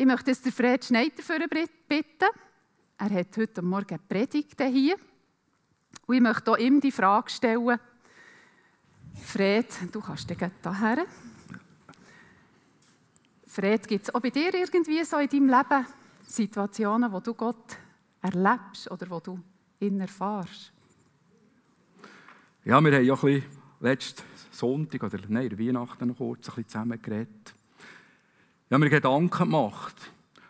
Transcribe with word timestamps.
Ich 0.00 0.06
möchte 0.06 0.30
jetzt 0.30 0.48
Fred 0.48 0.82
Schneider 0.82 1.46
bitten. 1.86 2.30
Er 2.96 3.10
hat 3.10 3.36
heute 3.36 3.60
Morgen 3.60 3.98
Predigt 4.08 4.58
hier. 4.58 4.96
Und 6.06 6.14
ich 6.14 6.22
möchte 6.22 6.58
ihm 6.58 6.80
die 6.80 6.90
Frage 6.90 7.28
stellen, 7.28 7.78
Fred, 9.22 9.66
du 9.92 10.00
kannst 10.00 10.30
den 10.30 10.38
hierher. 10.38 11.04
Fred, 13.46 13.86
gibt 13.86 14.08
es 14.08 14.14
auch 14.14 14.20
bei 14.20 14.30
dir 14.30 14.54
irgendwie 14.54 15.04
so 15.04 15.18
in 15.18 15.28
deinem 15.28 15.48
Leben 15.50 15.86
Situationen, 16.26 17.12
wo 17.12 17.20
du 17.20 17.34
Gott 17.34 17.76
erlebst 18.22 18.90
oder 18.90 19.10
wo 19.10 19.20
du 19.20 19.38
ihn 19.80 20.00
erfährst? 20.00 20.72
Ja, 22.64 22.80
wir 22.80 22.90
haben 22.90 23.04
ja 23.04 23.12
ein 23.12 23.20
bisschen 23.20 23.44
letzten 23.80 24.22
Sonntag 24.50 25.02
oder 25.02 25.18
nein, 25.28 25.58
Weihnachten 25.58 26.08
noch 26.08 26.16
kurz 26.16 26.48
ein 26.48 26.54
bisschen 26.54 26.68
zusammen 26.68 27.02
geredet. 27.02 27.54
Ich 28.70 28.72
habe 28.72 28.84
mir 28.84 28.90
Gedanken 28.90 29.36
gemacht. 29.36 29.96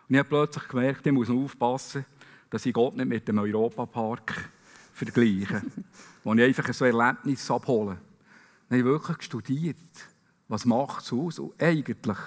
Und 0.07 0.13
ich 0.13 0.19
habe 0.19 0.29
plötzlich 0.29 0.67
gemerkt, 0.67 1.07
ich 1.07 1.11
muss 1.11 1.31
aufpassen, 1.31 2.05
dass 2.51 2.67
ich 2.67 2.71
Gott 2.71 2.95
nicht 2.95 3.07
mit 3.07 3.27
dem 3.27 3.39
Europapark 3.39 4.47
vergleiche. 4.93 5.63
wo 6.23 6.35
ich 6.35 6.43
einfach 6.43 6.71
so 6.71 6.85
ein 6.85 6.93
Erlebnis 6.93 7.49
abhole. 7.49 7.97
Dann 8.69 8.77
habe 8.77 8.77
ich 8.77 8.85
wirklich 8.85 9.23
studiert, 9.23 9.75
was 10.47 10.65
macht 10.65 11.03
es 11.03 11.11
aus. 11.11 11.39
Und 11.39 11.59
eigentlich, 11.59 12.17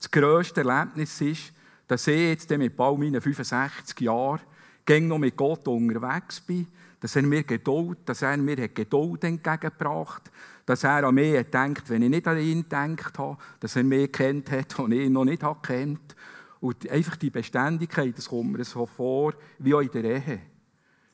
das 0.00 0.10
grösste 0.10 0.62
Erlebnis 0.62 1.20
ist, 1.20 1.52
dass 1.86 2.08
ich 2.08 2.18
jetzt 2.18 2.50
mit 2.50 2.76
bald 2.76 2.98
meinen 2.98 3.20
65 3.20 4.00
Jahren 4.00 4.40
noch 4.88 5.18
mit 5.18 5.36
Gott 5.36 5.68
unterwegs 5.68 6.40
bin, 6.40 6.66
dass 7.00 7.16
er 7.16 7.22
mir 7.22 7.42
Geduld, 7.42 7.98
dass 8.06 8.22
er 8.22 8.36
mir 8.36 8.68
Geduld 8.68 9.24
entgegengebracht 9.24 10.24
hat, 10.26 10.32
dass 10.66 10.84
er 10.84 11.04
an 11.04 11.14
mich 11.14 11.44
denkt, 11.50 11.88
wenn 11.90 12.02
ich 12.02 12.10
nicht 12.10 12.26
an 12.26 12.38
ihn 12.38 12.62
gedacht 12.62 13.18
habe, 13.18 13.38
dass 13.60 13.76
er 13.76 13.84
mich 13.84 14.10
kennt 14.12 14.50
hat, 14.50 14.78
und 14.78 14.92
ich 14.92 15.06
ihn 15.06 15.12
noch 15.12 15.24
nicht 15.24 15.44
kennt. 15.62 16.16
Und 16.60 16.88
einfach 16.90 17.16
die 17.16 17.30
Beständigkeit, 17.30 18.16
das 18.16 18.28
kommt 18.28 18.52
mir 18.52 18.64
so 18.64 18.86
vor, 18.86 19.34
wie 19.58 19.74
auch 19.74 19.80
in 19.80 19.90
der 19.92 20.04
Ehe. 20.04 20.40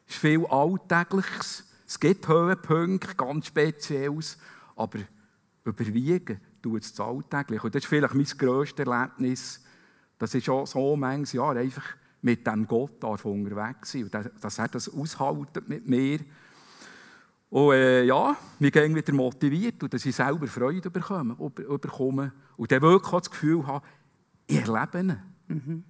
Es 0.06 0.14
ist 0.14 0.20
viel 0.20 0.46
Alltägliches, 0.46 1.64
es 1.86 2.00
gibt 2.00 2.26
Höhepunkte, 2.26 3.14
ganz 3.14 3.48
Spezielles, 3.48 4.38
aber 4.76 5.00
überwiegen 5.64 6.40
tut 6.62 6.82
es 6.82 6.94
das 6.94 7.06
Alltägliche. 7.06 7.64
Und 7.64 7.74
das 7.74 7.82
ist 7.82 7.88
vielleicht 7.88 8.14
mein 8.14 8.24
grösstes 8.24 8.86
Erlebnis, 8.86 9.64
dass 10.18 10.34
ich 10.34 10.44
schon 10.44 10.64
so 10.66 10.96
manches 10.96 11.32
Jahr 11.32 11.56
einfach 11.56 11.84
mit 12.22 12.46
dem 12.46 12.66
Gott 12.66 13.02
unterwegs 13.04 13.92
sein 13.92 14.04
und 14.04 14.14
dass 14.14 14.58
er 14.58 14.68
das 14.68 14.88
aushaltet 14.88 15.68
mit 15.68 15.88
mir. 15.88 16.20
Und 17.50 17.74
äh, 17.74 18.04
ja, 18.04 18.34
wir 18.58 18.70
gehen 18.70 18.94
wieder 18.94 19.12
motiviert 19.12 19.82
und 19.82 19.92
dass 19.92 20.06
ich 20.06 20.16
selber 20.16 20.46
Freude 20.46 20.90
bekomme, 20.90 21.34
bekomme 21.34 22.32
und 22.56 22.72
dann 22.72 22.80
wirklich 22.80 23.10
das 23.10 23.30
Gefühl 23.30 23.66
habe, 23.66 23.86
ich 24.46 24.66
erlebe 24.66 25.00
ihn. 25.00 25.18
Mhm. 25.48 25.84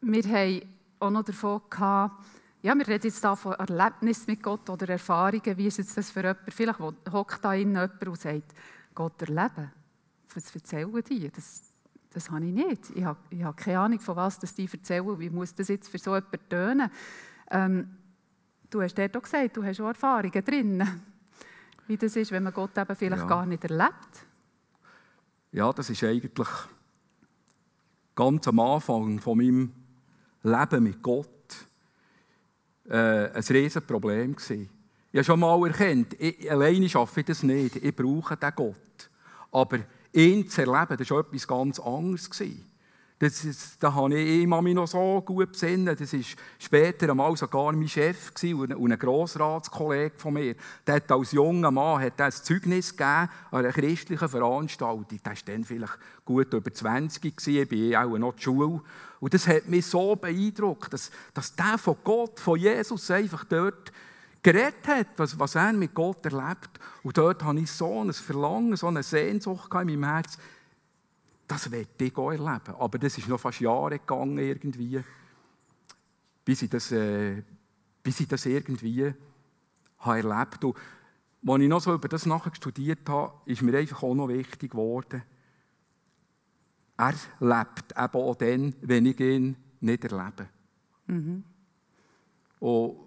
Wir 0.00 0.22
haben 0.24 0.62
auch 1.00 1.10
noch 1.10 1.24
davon 1.24 1.60
gehabt, 1.68 2.24
ja, 2.62 2.74
wir 2.74 2.88
reden 2.88 3.04
jetzt 3.04 3.20
hier 3.20 3.36
von 3.36 3.52
Erlebnissen 3.52 4.24
mit 4.28 4.42
Gott 4.42 4.68
oder 4.70 4.88
Erfahrungen. 4.88 5.56
Wie 5.56 5.66
ist 5.66 5.78
das 5.78 6.10
für 6.10 6.20
jemanden? 6.20 6.50
Vielleicht 6.50 6.80
hockt 6.80 7.44
da 7.44 7.54
innen 7.54 7.74
jemand 7.74 8.06
und 8.06 8.18
sagt, 8.18 8.54
Gott 8.94 9.20
erleben. 9.22 9.70
Was 10.34 10.54
erzählen 10.54 11.04
die? 11.08 11.30
Das, 11.30 11.62
das 12.16 12.30
habe 12.30 12.46
ich 12.46 12.52
nicht. 12.52 12.90
Ich 12.94 13.04
habe, 13.04 13.18
ich 13.28 13.44
habe 13.44 13.54
keine 13.54 13.78
Ahnung, 13.78 14.00
von 14.00 14.16
was 14.16 14.38
das 14.38 14.54
die 14.54 14.66
erzählen. 14.72 15.20
Wie 15.20 15.28
muss 15.28 15.54
das 15.54 15.68
jetzt 15.68 15.90
für 15.90 15.98
so 15.98 16.14
jemanden 16.14 16.48
tönen? 16.48 16.90
Ähm, 17.50 17.90
du 18.70 18.80
hast 18.80 18.96
dort 18.96 19.14
auch 19.14 19.22
gesagt, 19.22 19.54
du 19.54 19.62
hast 19.62 19.78
auch 19.82 19.88
Erfahrungen 19.88 20.42
drin. 20.42 21.02
Wie 21.86 21.98
das 21.98 22.16
ist, 22.16 22.32
wenn 22.32 22.44
man 22.44 22.54
Gott 22.54 22.76
eben 22.78 22.96
vielleicht 22.96 23.22
ja. 23.22 23.28
gar 23.28 23.44
nicht 23.44 23.62
erlebt. 23.64 24.26
Ja, 25.52 25.70
das 25.74 25.90
ist 25.90 26.02
eigentlich 26.04 26.48
ganz 28.14 28.48
am 28.48 28.60
Anfang 28.60 29.20
von 29.20 29.36
meinem 29.36 29.72
Leben 30.42 30.84
mit 30.84 31.02
Gott 31.02 31.28
äh, 32.88 33.30
ein 33.30 33.44
riesiges 33.46 33.86
Problem 33.86 34.34
gewesen. 34.34 34.70
Ich 35.12 35.18
habe 35.18 35.24
schon 35.24 35.40
mal 35.40 35.66
erkannt, 35.66 36.16
ich, 36.18 36.50
alleine 36.50 36.88
schaffe 36.88 37.20
ich 37.20 37.26
das 37.26 37.42
nicht. 37.42 37.76
Ich 37.76 37.94
brauche 37.94 38.38
den 38.38 38.52
Gott. 38.56 39.10
Aber 39.52 39.80
ihn 40.16 40.48
zu 40.48 40.62
erleben, 40.62 40.96
das 40.96 41.10
war 41.10 41.20
etwas 41.20 41.46
ganz 41.46 41.78
anderes. 41.78 42.30
Das 43.18 43.46
ist, 43.46 43.82
da 43.82 43.94
habe 43.94 44.14
ich, 44.14 44.42
ich 44.42 44.46
mich 44.46 44.74
noch 44.74 44.86
so 44.86 45.22
gut 45.24 45.52
besinnen. 45.52 45.96
Das 45.98 46.12
war 46.12 46.20
später 46.58 47.08
einmal 47.08 47.34
sogar 47.34 47.72
mein 47.72 47.88
Chef 47.88 48.30
und 48.42 48.72
ein 48.72 48.98
Grossratskollege 48.98 50.18
von 50.18 50.34
mir. 50.34 50.54
Der 50.86 50.96
hat 50.96 51.10
als 51.10 51.32
junger 51.32 51.70
Mann 51.70 52.02
hat 52.02 52.20
ein 52.20 52.30
Zeugnis 52.30 52.90
gegeben 52.90 53.30
an 53.50 53.58
einer 53.58 53.72
christlichen 53.72 54.28
Veranstaltung. 54.28 55.06
Der 55.08 55.32
war 55.32 55.34
dann 55.46 55.64
vielleicht 55.64 55.98
gut 56.26 56.52
über 56.52 56.72
20 56.72 57.22
gewesen, 57.22 57.62
ich 57.62 57.68
bin 57.68 57.96
auch 57.96 58.18
noch 58.18 58.32
in 58.32 58.36
der 58.36 58.42
Schule. 58.42 58.82
Und 59.18 59.32
das 59.32 59.48
hat 59.48 59.66
mich 59.66 59.86
so 59.86 60.14
beeindruckt, 60.14 60.92
dass, 60.92 61.10
dass 61.32 61.56
der 61.56 61.78
von 61.78 61.96
Gott, 62.04 62.38
von 62.38 62.58
Jesus 62.58 63.10
einfach 63.10 63.44
dort 63.44 63.92
geredet 64.52 64.86
hat, 64.86 65.08
was, 65.16 65.36
was 65.36 65.56
er 65.56 65.72
mit 65.72 65.92
Gott 65.92 66.24
erlebt. 66.24 66.78
Und 67.02 67.18
dort 67.18 67.42
hatte 67.42 67.58
ich 67.58 67.70
so 67.70 68.00
ein 68.00 68.12
Verlangen, 68.12 68.76
so 68.76 68.86
eine 68.86 69.02
Sehnsucht 69.02 69.72
in 69.74 69.86
meinem 69.86 70.04
Herzen. 70.04 70.40
Das 71.48 71.68
werde 71.72 71.88
ich 72.04 72.16
auch 72.16 72.30
erleben. 72.30 72.76
Aber 72.78 72.96
das 72.96 73.18
ist 73.18 73.26
noch 73.26 73.40
fast 73.40 73.58
Jahre 73.60 73.98
gegangen 73.98 74.38
irgendwie, 74.38 75.02
bis 76.44 76.62
ich 76.62 76.70
das, 76.70 76.92
äh, 76.92 77.42
bis 78.04 78.20
ich 78.20 78.28
das 78.28 78.46
irgendwie 78.46 79.12
habe 79.98 80.18
erlebt 80.18 80.62
habe. 80.62 80.74
Als 81.48 81.62
ich 81.62 81.68
noch 81.68 81.80
so 81.80 81.94
über 81.94 82.08
das 82.08 82.24
nachher 82.24 82.54
studiert 82.54 83.08
habe, 83.08 83.32
ist 83.46 83.62
mir 83.62 83.76
einfach 83.76 84.04
auch 84.04 84.14
noch 84.14 84.28
wichtig 84.28 84.70
geworden, 84.70 85.22
er 86.96 87.14
lebt 87.40 87.92
eben 87.92 88.14
auch 88.14 88.36
dann, 88.36 88.74
wenn 88.80 89.06
ich 89.06 89.20
ihn 89.20 89.56
nicht 89.80 90.04
erlebe. 90.04 90.48
Mhm. 91.08 91.44
Und 92.60 93.05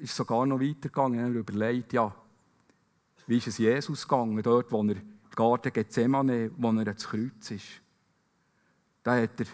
ist 0.00 0.16
sogar 0.16 0.46
noch 0.46 0.60
weitergegangen. 0.60 1.18
Er 1.18 1.40
überlegt, 1.40 1.92
ja, 1.92 2.14
wie 3.26 3.38
ist 3.38 3.48
es 3.48 3.58
Jesus 3.58 4.06
gegangen, 4.06 4.42
dort, 4.42 4.72
wo 4.72 4.82
er 4.82 4.96
im 4.96 5.02
Garten 5.34 5.72
Gethsemane, 5.72 6.50
wo 6.56 6.68
er 6.68 6.78
ans 6.78 7.06
Kreuz 7.06 7.50
ist. 7.50 7.80
Da 9.02 9.20
hat 9.20 9.38
er 9.40 9.46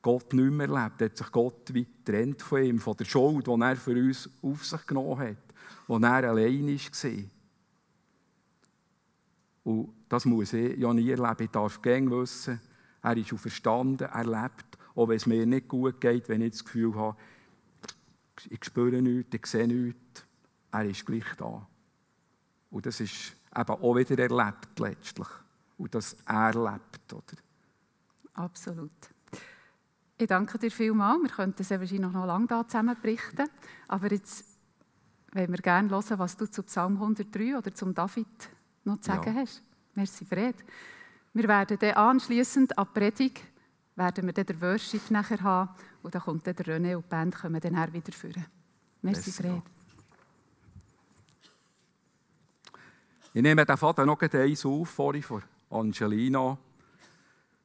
Gott 0.00 0.32
nicht 0.32 0.52
mehr 0.52 0.68
erlebt. 0.68 1.00
Da 1.00 1.04
hat 1.06 1.16
sich 1.16 1.30
Gott 1.32 1.74
wie 1.74 1.84
getrennt 1.84 2.42
von 2.42 2.62
ihm, 2.62 2.78
von 2.78 2.96
der 2.96 3.04
Schuld, 3.04 3.46
die 3.46 3.60
er 3.60 3.76
für 3.76 3.92
uns 3.92 4.28
auf 4.42 4.64
sich 4.64 4.86
genommen 4.86 5.18
hat, 5.18 5.36
wo 5.86 5.98
er 5.98 6.30
allein 6.30 6.66
war. 6.66 7.10
Und 9.64 9.92
das 10.08 10.24
muss 10.24 10.52
ich 10.52 10.78
ja 10.78 10.94
nie 10.94 11.10
erleben. 11.10 11.42
Ich 11.42 11.50
darf 11.50 11.82
gerne 11.82 12.10
wissen, 12.10 12.60
er 13.02 13.16
ist 13.16 13.32
auferstanden, 13.32 14.08
er 14.08 14.24
lebt, 14.24 14.78
auch 14.94 15.08
wenn 15.08 15.16
es 15.16 15.26
mir 15.26 15.44
nicht 15.44 15.68
gut 15.68 16.00
geht, 16.00 16.28
wenn 16.28 16.42
ich 16.42 16.52
das 16.52 16.64
Gefühl 16.64 16.94
habe, 16.94 17.16
ich 18.50 18.64
spüre 18.64 19.02
nichts, 19.02 19.34
ich 19.34 19.46
sehe 19.46 19.66
nichts. 19.66 20.24
Er 20.70 20.84
ist 20.84 21.06
gleich 21.06 21.34
da. 21.36 21.66
Und 22.70 22.86
das 22.86 23.00
ist 23.00 23.34
eben 23.56 23.70
auch 23.70 23.96
wieder 23.96 24.18
erlebt 24.18 24.78
letztlich. 24.78 25.28
Und 25.78 25.94
dass 25.94 26.16
er 26.26 26.52
lebt, 26.52 27.12
oder? 27.12 27.36
Absolut. 28.34 28.90
Ich 30.16 30.26
danke 30.26 30.58
dir 30.58 30.70
vielmals. 30.70 31.22
Wir 31.22 31.30
könnten 31.30 31.62
es 31.62 31.70
wahrscheinlich 31.70 32.12
noch 32.12 32.26
lange 32.26 32.46
da 32.46 32.66
zusammen 32.66 32.96
berichten. 33.00 33.48
Aber 33.86 34.10
jetzt 34.10 34.44
wollen 35.32 35.50
wir 35.50 35.58
gerne 35.58 35.90
hören, 35.90 36.18
was 36.18 36.36
du 36.36 36.50
zu 36.50 36.62
Psalm 36.64 36.94
103 36.94 37.56
oder 37.56 37.72
zum 37.72 37.94
David 37.94 38.26
noch 38.84 38.98
zu 39.00 39.10
sagen 39.12 39.34
ja. 39.34 39.42
hast. 39.42 39.62
Merci, 39.94 40.24
Fred. 40.24 40.56
Wir 41.32 41.46
werden 41.48 41.78
dann 41.78 41.94
anschliessend 41.94 42.76
an 42.76 42.86
die 42.88 42.98
Predigt 42.98 43.42
werden 43.98 44.26
wir 44.26 44.32
dann 44.32 44.46
den 44.46 44.60
Worship 44.60 45.10
nachher 45.10 45.42
haben 45.42 45.70
und 46.02 46.14
dann 46.14 46.22
kommt 46.22 46.46
dann 46.46 46.54
der 46.54 46.66
René 46.66 46.96
und 46.96 47.04
die 47.04 47.08
Band 47.08 47.34
kommen 47.34 47.60
dann 47.60 47.92
wieder 47.92 48.12
führen. 48.12 48.46
Merci, 49.02 49.32
Fred. 49.32 49.62
Ich 53.34 53.42
nehme 53.42 53.66
den 53.66 53.76
Vater 53.76 54.06
noch 54.06 54.20
eins 54.20 54.64
auf, 54.64 54.88
vorhin 54.88 55.22
von 55.22 55.42
Angelina. 55.70 56.56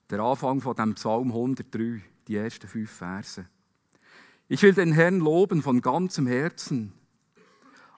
Der 0.10 0.20
Anfang 0.20 0.60
von 0.60 0.76
dem 0.76 0.94
Psalm 0.96 1.30
103, 1.30 2.02
die 2.28 2.36
ersten 2.36 2.68
fünf 2.68 2.91
Verse. 2.91 3.46
Ich 4.47 4.62
will 4.62 4.74
den 4.74 4.91
Herrn 4.91 5.20
loben 5.20 5.62
von 5.62 5.82
ganzem 5.82 6.28
Herzen. 6.28 6.94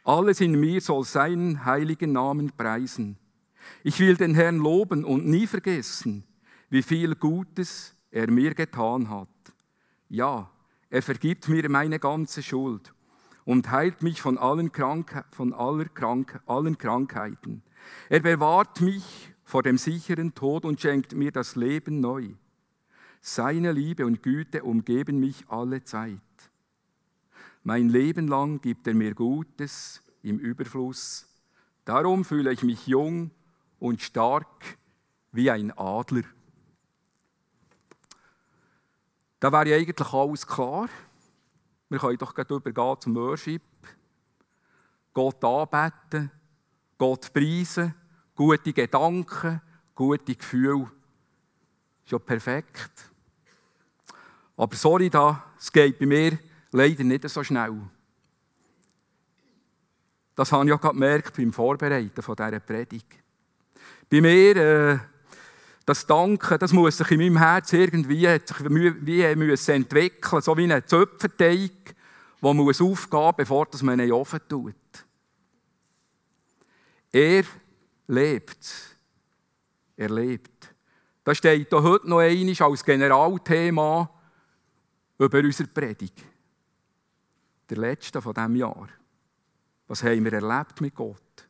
Alles 0.03 0.39
in 0.39 0.59
mir 0.59 0.79
soll 0.79 1.03
seinen 1.03 1.65
heiligen 1.65 2.11
Namen 2.11 2.51
preisen. 2.51 3.17
Ich 3.83 3.99
will 3.99 4.15
den 4.15 4.35
Herrn 4.35 4.57
loben 4.57 5.03
und 5.03 5.25
nie 5.25 5.47
vergessen, 5.47 6.23
wie 6.69 6.83
viel 6.83 7.15
Gutes 7.15 7.94
er 8.15 8.31
mir 8.31 8.53
getan 8.53 9.09
hat. 9.09 9.27
Ja, 10.07 10.49
er 10.89 11.01
vergibt 11.01 11.49
mir 11.49 11.69
meine 11.69 11.99
ganze 11.99 12.41
Schuld 12.41 12.93
und 13.43 13.69
heilt 13.71 14.03
mich 14.03 14.21
von 14.21 14.37
allen, 14.37 14.71
Krank 14.71 15.25
von 15.31 15.53
aller 15.53 15.85
Krank 15.85 16.41
allen 16.45 16.77
Krankheiten. 16.77 17.61
Er 18.07 18.21
bewahrt 18.21 18.79
mich 18.79 19.33
vor 19.43 19.63
dem 19.63 19.77
sicheren 19.77 20.33
Tod 20.33 20.63
und 20.63 20.79
schenkt 20.79 21.13
mir 21.13 21.31
das 21.31 21.57
Leben 21.57 21.99
neu. 21.99 22.29
Seine 23.19 23.73
Liebe 23.73 24.05
und 24.05 24.23
Güte 24.23 24.63
umgeben 24.63 25.19
mich 25.19 25.43
alle 25.49 25.83
Zeit. 25.83 26.21
Mein 27.63 27.89
Leben 27.89 28.29
lang 28.29 28.61
gibt 28.61 28.87
er 28.87 28.93
mir 28.93 29.13
Gutes 29.13 30.01
im 30.23 30.39
Überfluss. 30.39 31.27
Darum 31.83 32.23
fühle 32.23 32.53
ich 32.53 32.63
mich 32.63 32.87
jung 32.87 33.31
und 33.77 34.01
stark 34.01 34.77
wie 35.33 35.51
ein 35.51 35.77
Adler. 35.77 36.23
Da 39.45 39.51
wäre 39.51 39.69
ja 39.69 39.77
eigentlich 39.77 40.11
alles 40.11 40.47
klar. 40.47 40.89
Wir 41.89 41.99
können 41.99 42.17
doch 42.17 42.33
gleich 42.33 42.49
übergehen 42.49 42.95
zum 42.99 43.13
Worship. 43.13 43.61
Gott 45.13 45.43
anbeten, 45.43 46.31
Gott 46.97 47.31
preisen, 47.31 47.93
gute 48.33 48.73
Gedanken, 48.73 49.61
gute 49.93 50.33
Gefühle. 50.33 50.89
Ist 52.03 52.11
ja 52.11 52.17
perfekt. 52.17 53.11
Aber 54.57 54.75
sorry, 54.75 55.11
da, 55.11 55.43
es 55.59 55.71
geht 55.71 55.99
bei 55.99 56.07
mir 56.07 56.39
leider 56.71 57.03
nicht 57.03 57.29
so 57.29 57.43
schnell. 57.43 57.79
Das 60.33 60.51
habe 60.51 60.63
ich 60.63 60.71
ja 60.71 60.77
gerade 60.77 60.95
gemerkt 60.95 61.37
beim 61.37 61.53
Vorbereiten 61.53 62.09
dieser 62.15 62.59
Predigt. 62.61 63.13
Bei 64.09 64.21
mir, 64.21 64.55
äh, 64.55 64.99
das 65.85 66.05
Danken, 66.05 66.57
das 66.57 66.73
muss 66.73 66.97
sich 66.97 67.11
in 67.11 67.19
meinem 67.19 67.37
Herz 67.37 67.71
irgendwie 67.73 68.27
wie 69.01 69.35
müssen 69.35 69.75
entwickeln, 69.75 70.41
so 70.41 70.57
wie 70.57 70.71
ein 70.71 70.85
Zöpferteig, 70.85 71.95
der 72.41 72.53
muss 72.53 72.81
aufgehen, 72.81 73.33
bevor 73.37 73.67
man 73.83 73.99
ihn 73.99 74.11
Ofen 74.11 74.39
tut. 74.47 74.75
Er 77.11 77.43
lebt. 78.07 78.97
Er 79.95 80.09
lebt. 80.09 80.73
Das 81.23 81.37
steht 81.37 81.69
hier 81.69 81.83
heute 81.83 82.09
noch 82.09 82.19
einmal 82.19 82.61
als 82.61 82.83
Generalthema 82.83 84.09
über 85.17 85.39
unsere 85.39 85.69
Predigt. 85.69 86.23
Der 87.69 87.77
letzte 87.77 88.21
von 88.21 88.33
diesem 88.33 88.55
Jahr. 88.55 88.89
Was 89.87 90.03
haben 90.03 90.23
wir 90.23 90.33
erlebt 90.33 90.81
mit 90.81 90.93
Gott? 90.93 91.44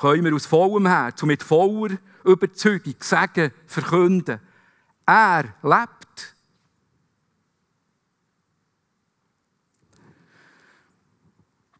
Können 0.00 0.24
wir 0.24 0.34
aus 0.34 0.46
vollem 0.46 0.86
Herz 0.86 1.22
und 1.22 1.26
mit 1.26 1.42
voller 1.42 1.98
Überzeugung 2.24 2.94
sagen, 3.00 3.52
verkünden, 3.66 4.40
er 5.04 5.54
lebt. 5.62 6.36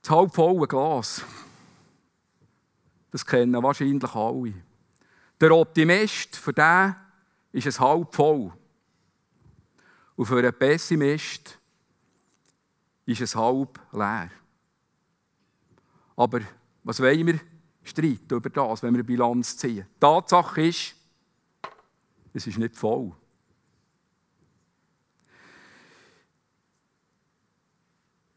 Das 0.02 0.10
halbvolle 0.10 0.68
Glas, 0.68 1.24
das 3.10 3.24
kennen 3.24 3.62
wahrscheinlich 3.62 4.14
alle. 4.14 4.52
Der 5.40 5.52
Optimist, 5.52 6.36
für 6.36 6.52
den 6.52 6.94
ist 7.52 7.68
es 7.68 7.80
halb 7.80 8.14
voll. 8.14 8.52
Und 10.16 10.26
für 10.26 10.40
einen 10.40 10.52
Pessimist 10.52 11.58
ist 13.06 13.22
es 13.22 13.34
halb 13.34 13.80
leer. 13.92 14.30
Aber 16.16 16.40
was 16.84 17.00
wollen 17.00 17.26
wir 17.26 17.40
streiten 17.82 18.34
über 18.34 18.50
das, 18.50 18.82
wenn 18.82 18.92
wir 18.92 18.98
eine 18.98 19.04
Bilanz 19.04 19.56
ziehen? 19.56 19.86
Die 19.94 20.00
Tatsache 20.00 20.62
ist, 20.66 20.94
es 22.32 22.46
ist 22.46 22.58
nicht 22.58 22.76
voll. 22.76 23.12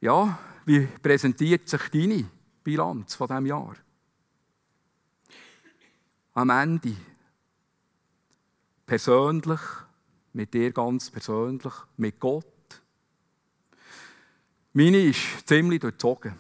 Ja, 0.02 0.38
wie 0.66 0.86
präsentiert 1.02 1.70
sich 1.70 1.90
deine 1.90 2.30
Bilanz 2.64 3.16
von 3.16 3.28
diesem 3.28 3.46
Jahr? 3.46 3.76
Am 6.34 6.50
Ende. 6.50 6.96
Persönlich, 8.86 9.62
mit 10.34 10.54
dir 10.54 10.72
ganz 10.72 11.10
persönlich, 11.10 11.74
mit 11.96 12.20
Gott. 12.20 12.46
Meine 14.74 14.98
ist 14.98 15.48
ziemlich 15.48 15.80
durchzogen 15.80 16.38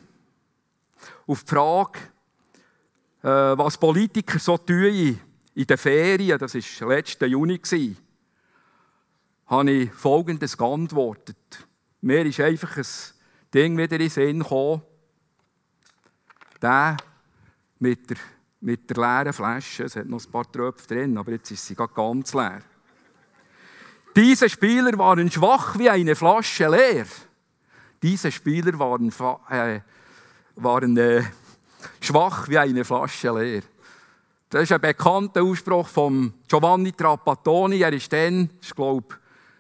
auf 1.28 1.44
die 1.44 1.50
Frage, 1.50 2.00
was 3.24 3.78
Politiker 3.78 4.38
so 4.38 4.58
tun 4.58 5.20
in 5.56 5.66
den 5.66 5.78
Ferien, 5.78 6.38
das 6.38 6.56
war 6.56 6.90
letzten 6.90 7.30
Juni, 7.30 7.62
habe 9.48 9.72
ich 9.72 9.92
Folgendes 9.92 10.58
geantwortet. 10.58 11.68
Mir 12.02 12.26
ist 12.26 12.40
einfach 12.40 12.76
ein 12.76 12.86
Ding 13.54 13.78
wieder 13.78 13.94
in 13.94 14.00
den 14.00 14.10
Sinn 14.10 14.40
gekommen, 14.40 14.82
der 16.62 16.98
mit 17.80 18.10
der, 18.10 18.18
mit 18.62 18.90
der 18.90 18.98
leeren 18.98 19.34
Flasche, 19.34 19.84
es 19.84 19.96
hat 19.96 20.08
noch 20.08 20.26
ein 20.26 20.32
paar 20.32 20.52
Tröpfe 20.52 20.88
drin, 20.88 21.18
aber 21.18 21.32
jetzt 21.32 21.52
ist 21.52 21.66
sie 21.66 21.76
ganz 21.76 22.34
leer. 22.34 22.62
Diese 24.16 24.50
Spieler 24.50 24.98
waren 24.98 25.32
schwach 25.32 25.78
wie 25.78 25.90
eine 25.90 26.16
Flasche 26.16 26.68
leer. 26.68 27.06
Diese 28.02 28.32
Spieler 28.32 28.78
waren 28.78 29.12
äh, 29.50 29.82
waren 30.56 30.98
äh, 30.98 31.24
schwach 32.02 32.50
wie 32.50 32.58
eine 32.58 32.86
Flasche 32.86 33.32
leer. 33.32 33.62
Das 34.50 34.64
ist 34.64 34.72
ein 34.72 34.82
bekannter 34.82 35.42
Ausspruch 35.42 35.88
von 35.88 36.34
Giovanni 36.48 36.92
Trapattoni. 36.92 37.82
Er 37.82 37.94
ist 37.94 38.14
dann, 38.14 38.52
ich 38.62 38.76
glaube, 38.76 39.16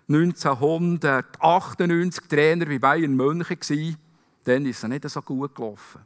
1998 0.07 2.27
Trainer 2.27 2.65
bei 2.65 2.77
Bayern 2.77 3.15
München. 3.15 3.97
Dann 4.43 4.65
ist 4.65 4.83
er 4.83 4.89
nicht 4.89 5.09
so 5.09 5.21
gut 5.21 5.55
gelaufen. 5.55 6.01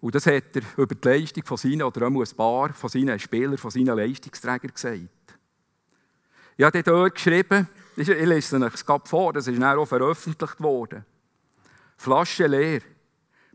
Und 0.00 0.14
das 0.14 0.26
hat 0.26 0.54
er 0.54 0.62
über 0.76 0.94
die 0.94 1.08
Leistung 1.08 1.42
von 1.44 1.56
seinen, 1.56 1.82
oder 1.82 2.06
auch 2.06 2.10
ein 2.10 2.36
paar 2.36 2.72
von 2.74 2.90
seinen 2.90 3.18
Spielern, 3.18 3.58
von 3.58 3.72
seinen 3.72 3.96
Leistungsträgern 3.96 4.70
gesagt. 4.72 5.08
Ich 6.56 6.64
habe 6.64 6.82
dort 6.82 7.16
geschrieben, 7.16 7.66
ich 7.96 8.06
lese 8.06 8.64
es 8.64 8.84
vor, 9.04 9.32
das 9.32 9.48
ist 9.48 9.60
dann 9.60 9.78
auch 9.78 9.86
veröffentlicht 9.86 10.60
worden. 10.60 11.04
Flasche 11.96 12.46
leer 12.46 12.82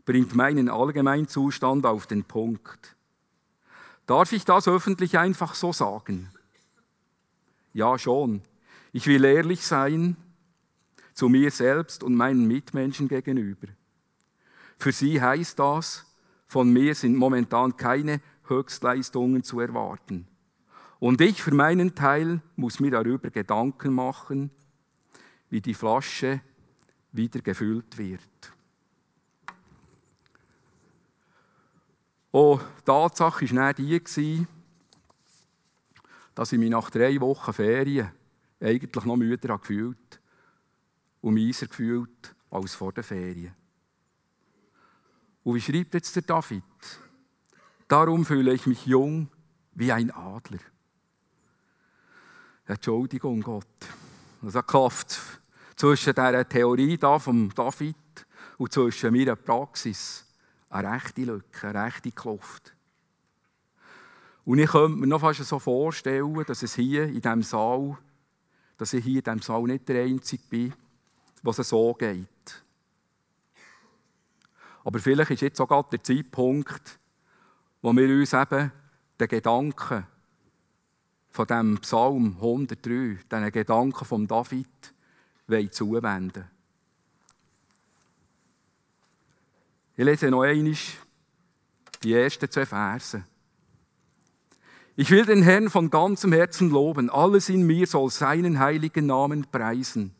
bringt 0.04 0.34
meinen 0.34 0.68
Allgemeinzustand 0.68 1.86
auf 1.86 2.06
den 2.06 2.24
Punkt. 2.24 2.96
Darf 4.06 4.32
ich 4.32 4.44
das 4.44 4.68
öffentlich 4.68 5.18
einfach 5.18 5.54
so 5.54 5.72
sagen? 5.72 6.28
Ja, 7.72 7.98
schon. 7.98 8.42
Ich 8.92 9.06
will 9.06 9.24
ehrlich 9.24 9.64
sein 9.64 10.16
zu 11.14 11.28
mir 11.28 11.50
selbst 11.50 12.02
und 12.02 12.14
meinen 12.14 12.46
Mitmenschen 12.46 13.08
gegenüber. 13.08 13.68
Für 14.78 14.92
sie 14.92 15.20
heißt 15.20 15.58
das, 15.58 16.04
von 16.46 16.72
mir 16.72 16.94
sind 16.94 17.16
momentan 17.16 17.76
keine 17.76 18.20
Höchstleistungen 18.46 19.42
zu 19.42 19.60
erwarten. 19.60 20.26
Und 20.98 21.20
ich 21.20 21.42
für 21.42 21.54
meinen 21.54 21.94
Teil 21.94 22.42
muss 22.56 22.80
mir 22.80 22.90
darüber 22.90 23.30
Gedanken 23.30 23.94
machen, 23.94 24.50
wie 25.50 25.60
die 25.60 25.74
Flasche 25.74 26.40
wieder 27.12 27.40
gefüllt 27.40 27.98
wird. 27.98 28.20
Und 32.32 32.60
die 32.60 32.84
Tatsache 32.86 33.54
war 33.54 33.74
die, 33.74 34.46
dass 36.34 36.52
ich 36.52 36.58
mich 36.58 36.70
nach 36.70 36.90
drei 36.90 37.20
Wochen 37.20 37.52
Ferien 37.52 38.10
eigentlich 38.58 39.04
noch 39.04 39.16
müder 39.16 39.58
gefühlt 39.58 40.20
und 41.20 41.34
meiser 41.34 41.66
gefühlt 41.66 42.34
als 42.50 42.74
vor 42.74 42.92
den 42.92 43.04
Ferien. 43.04 43.54
Und 45.44 45.56
wie 45.56 45.60
schreibt 45.60 45.92
jetzt 45.92 46.16
der 46.16 46.22
David? 46.22 46.62
Darum 47.86 48.24
fühle 48.24 48.54
ich 48.54 48.66
mich 48.66 48.86
jung 48.86 49.28
wie 49.74 49.92
ein 49.92 50.10
Adler. 50.10 50.60
Entschuldigung, 52.64 53.42
Gott. 53.42 53.66
Das 54.40 54.66
klafft 54.66 55.20
zwischen 55.76 56.14
dieser 56.14 56.48
Theorie 56.48 56.96
da 56.96 57.18
vom 57.18 57.52
David 57.54 57.96
und 58.56 58.72
zwischen 58.72 59.12
meiner 59.12 59.36
Praxis 59.36 60.24
eine 60.72 60.90
rechte 60.90 61.22
Lücke, 61.22 61.68
eine 61.68 61.84
rechte 61.84 62.10
Kluft. 62.10 62.74
Und 64.44 64.58
ich 64.58 64.70
könnte 64.70 64.98
mir 64.98 65.06
noch 65.06 65.20
fast 65.20 65.44
so 65.44 65.58
vorstellen, 65.58 66.42
dass 66.46 66.62
es 66.62 66.74
hier 66.74 67.04
in 67.04 67.20
diesem 67.20 67.42
Saal, 67.42 67.96
dass 68.76 68.92
ich 68.92 69.04
hier 69.04 69.18
in 69.18 69.24
diesem 69.24 69.42
Saal 69.42 69.62
nicht 69.62 69.88
der 69.88 70.02
Einzige 70.02 70.42
bin, 70.48 70.74
was 71.42 71.58
es 71.58 71.68
so 71.68 71.94
geht. 71.94 72.28
Aber 74.84 74.98
vielleicht 74.98 75.30
ist 75.30 75.42
jetzt 75.42 75.58
sogar 75.58 75.84
der 75.84 76.02
Zeitpunkt, 76.02 76.98
wo 77.82 77.92
wir 77.92 78.08
uns 78.08 78.32
eben 78.32 78.72
den 79.20 79.28
Gedanken 79.28 80.06
von 81.30 81.46
dem 81.46 81.78
Psalm 81.78 82.36
103, 82.36 83.18
den 83.30 83.52
Gedanken 83.52 84.04
von 84.04 84.26
David, 84.26 84.68
zuwenden 85.70 86.51
Ich 89.96 90.04
lese 90.04 90.30
noch 90.30 90.42
einmal 90.42 90.74
die 92.02 92.14
ersten 92.14 92.50
zwei 92.50 92.66
Verse. 92.66 93.24
Ich 94.96 95.10
will 95.10 95.24
den 95.24 95.42
Herrn 95.42 95.70
von 95.70 95.90
ganzem 95.90 96.32
Herzen 96.32 96.70
loben. 96.70 97.10
Alles 97.10 97.48
in 97.48 97.66
mir 97.66 97.86
soll 97.86 98.10
seinen 98.10 98.58
heiligen 98.58 99.06
Namen 99.06 99.46
preisen. 99.50 100.14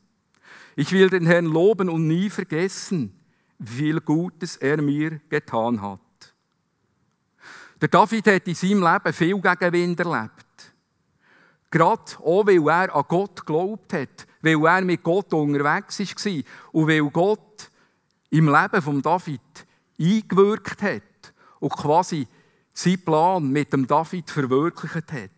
Ich 0.77 0.93
will 0.93 1.11
den 1.11 1.27
Herrn 1.27 1.47
loben 1.47 1.89
und 1.89 2.07
nie 2.07 2.31
vergessen, 2.31 3.19
wie 3.59 3.77
viel 3.77 4.01
Gutes 4.01 4.57
er 4.57 4.81
mir 4.81 5.21
getan 5.29 5.83
hat. 5.83 6.01
Der 7.81 7.89
David 7.89 8.27
hat 8.27 8.49
in 8.49 8.55
seinem 8.55 8.83
Leben 8.83 9.13
viel 9.13 9.41
Gegenwind 9.41 10.01
erlebt. 10.01 10.73
Gerade 11.71 12.03
auch, 12.19 12.47
weil 12.47 12.69
er 12.69 12.95
an 12.95 13.05
Gott 13.09 13.45
geglaubt 13.45 13.93
hat, 13.93 14.27
weil 14.41 14.65
er 14.65 14.83
mit 14.83 15.03
Gott 15.03 15.33
unterwegs 15.33 15.99
war 15.99 16.43
und 16.73 16.89
weil 16.89 17.03
Gott 17.11 17.52
im 18.33 18.49
Leben 18.49 18.83
von 18.83 19.03
David 19.03 19.41
eingewirkt 20.01 20.83
hat 20.83 21.35
und 21.61 21.73
quasi 21.73 22.27
seinen 22.73 23.05
Plan 23.05 23.51
mit 23.51 23.73
dem 23.73 23.87
David 23.87 24.31
verwirklicht 24.31 25.13
hat. 25.13 25.31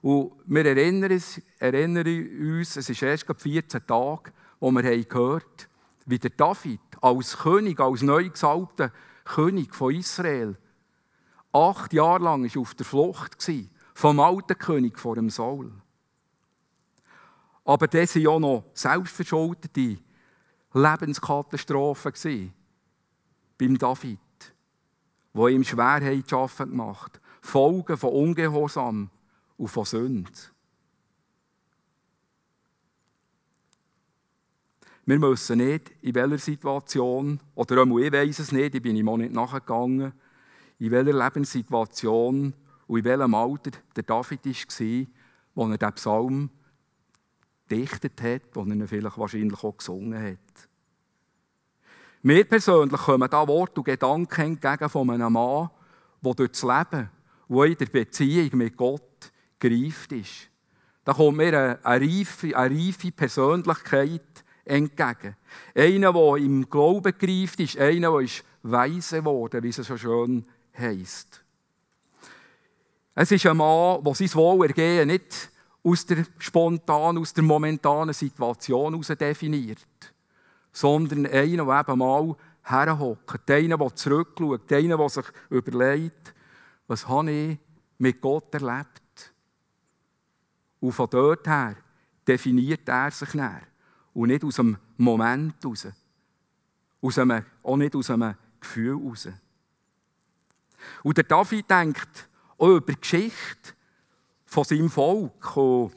Und 0.00 0.32
wir 0.46 0.64
erinnern 0.64 1.12
uns, 1.12 1.40
erinnern 1.58 2.06
uns 2.06 2.76
es 2.76 2.88
ist 2.88 3.02
erst 3.02 3.26
14 3.36 3.86
Tage, 3.86 4.32
wo 4.60 4.70
wir 4.70 4.82
haben 4.82 5.08
gehört 5.08 5.68
wie 6.06 6.18
der 6.18 6.30
David 6.30 6.80
als 7.00 7.38
König, 7.38 7.80
als 7.80 8.02
neu 8.02 8.28
gesalbter 8.28 8.90
König 9.24 9.74
von 9.74 9.94
Israel, 9.94 10.56
acht 11.52 11.92
Jahre 11.92 12.24
lang 12.24 12.44
war 12.44 12.60
auf 12.60 12.74
der 12.74 12.86
Flucht 12.86 13.50
vom 13.94 14.20
alten 14.20 14.58
König 14.58 14.98
vor 14.98 15.14
dem 15.14 15.30
Saul. 15.30 15.72
Aber 17.64 17.88
das 17.88 18.16
waren 18.16 18.26
auch 18.26 18.40
noch 18.40 18.64
selbstverschuldete 18.74 19.98
Lebenskatastrophen 20.74 22.52
beim 23.56 23.78
David, 23.78 24.18
wo 25.32 25.46
ihm 25.46 25.62
Schwerheit 25.62 26.32
arbeiten 26.32 26.70
gemacht 26.70 27.20
Folgen 27.40 27.96
von 27.96 28.10
Ungehorsam 28.10 29.10
und 29.56 29.68
von 29.68 29.84
Sünde. 29.84 30.30
Wir 35.06 35.18
müssen 35.18 35.58
nicht, 35.58 35.92
in 36.00 36.14
welcher 36.14 36.38
Situation, 36.38 37.38
oder 37.54 37.82
auch 37.82 37.98
ich 37.98 38.10
weiß 38.12 38.38
es 38.38 38.50
nicht, 38.50 38.74
ich 38.74 38.82
bin 38.82 38.96
ihm 38.96 39.08
auch 39.10 39.18
nicht 39.18 39.34
nachgegangen, 39.34 40.12
in 40.78 40.90
welcher 40.90 41.12
Lebenssituation 41.12 42.54
und 42.86 42.98
in 42.98 43.04
welchem 43.04 43.34
Alter 43.34 43.72
der 43.94 44.02
David 44.02 44.44
war, 44.44 44.52
als 44.52 44.80
er 44.80 45.78
diesen 45.78 45.94
Psalm 45.94 46.50
gedichtet 47.74 48.22
hat, 48.22 48.42
wo 48.54 48.60
er 48.62 48.68
ihn 48.68 48.86
vielleicht 48.86 49.18
wahrscheinlich 49.18 49.62
auch 49.62 49.76
gesungen 49.76 50.22
hat. 50.22 50.68
Mir 52.22 52.44
persönlich 52.44 53.00
kommen 53.00 53.28
da 53.28 53.46
Worte 53.46 53.80
und 53.80 53.84
Gedanken 53.84 54.40
entgegen 54.40 54.88
von 54.88 55.10
einem 55.10 55.32
Mann, 55.32 55.68
der 56.22 56.34
durch 56.34 56.52
das 56.52 56.62
Leben, 56.62 57.10
der 57.48 57.64
in 57.64 57.76
der 57.76 57.86
Beziehung 57.86 58.58
mit 58.58 58.76
Gott 58.76 59.30
gereift 59.58 60.12
ist. 60.12 60.48
Da 61.04 61.12
kommt 61.12 61.36
mir 61.36 61.48
eine, 61.48 61.84
eine, 61.84 62.06
reife, 62.06 62.56
eine 62.56 62.74
reife 62.74 63.12
Persönlichkeit 63.12 64.44
entgegen. 64.64 65.36
Einer, 65.74 66.12
der 66.12 66.36
im 66.36 66.68
Glauben 66.68 67.12
gereift 67.18 67.60
ist, 67.60 67.76
einer, 67.76 68.10
der 68.10 68.20
ist 68.20 68.44
weise 68.62 69.18
geworden, 69.18 69.62
wie 69.62 69.68
es 69.68 69.76
so 69.76 69.96
schön 69.98 70.46
heisst. 70.78 71.44
Es 73.14 73.30
ist 73.30 73.46
ein 73.46 73.56
Mann, 73.56 74.02
der 74.02 74.14
sein 74.14 74.34
Wohlergehen 74.34 75.08
nicht 75.08 75.50
aus 75.84 76.06
der 76.06 76.24
spontanen, 76.38 77.20
aus 77.20 77.34
der 77.34 77.44
momentanen 77.44 78.14
Situation 78.14 78.92
heraus 78.92 79.08
definiert, 79.18 79.86
sondern 80.72 81.26
einer, 81.26 81.64
der 81.64 81.80
eben 81.80 81.98
mal 81.98 82.34
herhockt, 82.62 83.50
einer, 83.50 83.76
der 83.76 83.94
zurückschaut, 83.94 84.72
einer, 84.72 84.96
der 84.96 85.08
sich 85.10 85.26
überlegt, 85.50 86.34
was 86.86 87.06
habe 87.06 87.30
ich 87.30 87.58
mit 87.98 88.20
Gott 88.20 88.54
erlebt. 88.54 89.32
Und 90.80 90.92
von 90.92 91.08
dort 91.10 91.46
her 91.46 91.76
definiert 92.26 92.88
er 92.88 93.10
sich 93.10 93.34
näher. 93.34 93.62
Und 94.14 94.28
nicht 94.28 94.44
aus 94.44 94.60
einem 94.60 94.78
Moment 94.96 95.62
heraus. 95.62 95.88
Aus 97.00 97.18
einem, 97.18 97.44
auch 97.62 97.76
nicht 97.76 97.94
aus 97.94 98.10
einem 98.10 98.34
Gefühl 98.60 98.98
heraus. 98.98 99.28
Und 101.02 101.16
der 101.16 101.24
David 101.24 101.70
denkt 101.70 102.28
auch 102.58 102.68
über 102.68 102.92
Geschichte 102.94 103.73
von 104.54 104.62
seinem 104.62 104.88
Volk 104.88 105.56
und 105.56 105.90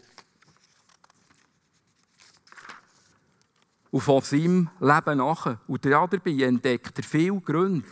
von 4.01 4.21
seinem 4.21 4.67
Leben 4.79 5.17
nach. 5.19 5.59
Und 5.67 5.85
dabei 5.85 6.31
entdeckt 6.31 6.97
er 6.97 7.03
viele 7.03 7.39
Gründe, 7.39 7.87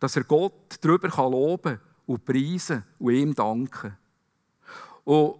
dass 0.00 0.16
er 0.16 0.24
Gott 0.24 0.78
darüber 0.80 1.08
loben 1.30 1.78
und 2.06 2.24
preisen 2.24 2.82
und 2.98 3.14
ihm 3.14 3.36
danken. 3.36 3.96
Und 5.04 5.38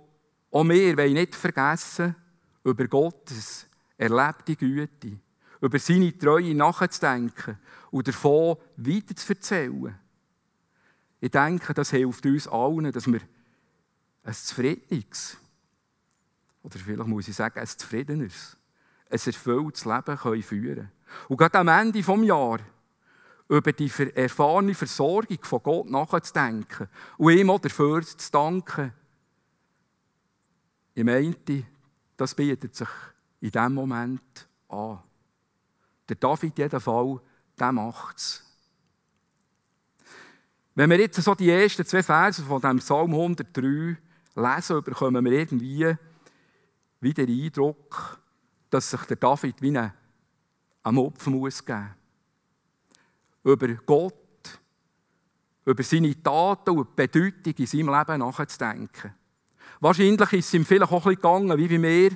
auch 0.52 0.64
wir 0.68 0.96
wollen 0.96 1.14
nicht 1.14 1.34
vergessen, 1.34 2.14
über 2.62 2.86
Gottes 2.86 3.66
erlebte 3.98 4.54
Güte, 4.54 5.18
über 5.60 5.78
seine 5.80 6.16
Treue 6.16 6.54
nachzudenken 6.54 7.58
und 7.90 8.06
davon 8.06 8.56
weiter 8.76 9.16
zu 9.16 9.32
erzählen. 9.32 9.98
Ich 11.20 11.32
denke, 11.32 11.74
das 11.74 11.90
hilft 11.90 12.24
uns 12.24 12.46
allen, 12.46 12.92
dass 12.92 13.08
wir 13.08 13.20
ein 14.24 14.34
zufriedenes, 14.34 15.36
oder 16.62 16.78
vielleicht 16.78 17.06
muss 17.06 17.28
ich 17.28 17.36
sagen, 17.36 17.60
ein 17.60 17.66
zufriedenes, 17.66 18.56
ein 19.10 19.20
erfülltes 19.24 19.84
Leben 19.84 20.18
können 20.18 20.42
führen. 20.42 20.90
Und 21.28 21.36
gerade 21.36 21.58
am 21.58 21.68
Ende 21.68 22.00
des 22.00 22.06
Jahres 22.06 22.62
über 23.48 23.72
die 23.72 23.90
erfahrene 24.14 24.74
Versorgung 24.74 25.38
von 25.42 25.62
Gott 25.62 25.90
nachzudenken 25.90 26.88
und 27.18 27.32
ihm 27.32 27.50
auch 27.50 27.60
dafür 27.60 28.02
zu 28.02 28.32
danken. 28.32 28.92
Ich 30.94 31.04
meinte, 31.04 31.64
das 32.16 32.34
bietet 32.34 32.74
sich 32.74 32.88
in 33.40 33.50
diesem 33.50 33.74
Moment 33.74 34.48
an. 34.68 35.00
Der 36.08 36.16
David, 36.16 36.56
jeden 36.56 36.80
Fall, 36.80 37.20
der 37.58 37.72
macht 37.72 38.16
es. 38.16 38.42
Wenn 40.74 40.90
wir 40.90 40.98
jetzt 40.98 41.22
so 41.22 41.34
die 41.34 41.50
ersten 41.50 41.84
zwei 41.84 42.02
Verse 42.02 42.42
von 42.42 42.60
dem 42.60 42.78
Psalm 42.78 43.12
103 43.12 43.96
lesen, 44.34 44.82
bekommen 44.82 45.24
wir 45.24 45.32
irgendwie 45.32 45.94
wieder 47.00 47.26
den 47.26 47.44
Eindruck, 47.44 48.18
dass 48.70 48.90
sich 48.90 49.02
der 49.02 49.16
David 49.16 49.60
wie 49.62 49.76
einen 49.76 50.98
Opfer 50.98 51.30
muss 51.30 51.64
geben 51.64 51.94
Über 53.44 53.68
Gott, 53.86 54.14
über 55.64 55.82
seine 55.82 56.22
Taten 56.22 56.70
und 56.70 56.88
die 56.98 57.06
Bedeutung 57.06 57.54
in 57.56 57.66
seinem 57.66 57.88
Leben 57.88 58.18
nachzudenken. 58.18 59.14
Wahrscheinlich 59.80 60.32
ist 60.32 60.46
es 60.46 60.54
ihm 60.54 60.64
vielleicht 60.64 60.92
auch 60.92 61.06
ein 61.06 61.14
bisschen 61.14 61.16
gegangen, 61.16 61.58
wie 61.58 61.68
bei 61.68 61.78
mir, 61.78 62.10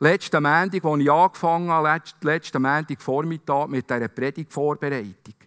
letzten 0.00 0.42
Montag, 0.42 0.84
als 0.84 1.00
ich 1.00 1.10
angefangen 1.10 1.70
habe, 1.70 2.02
letzten 2.22 2.62
Montag 2.62 3.02
Vormittag 3.02 3.68
mit 3.68 3.90
dieser 3.90 4.08
Predigtvorbereitung. 4.08 5.37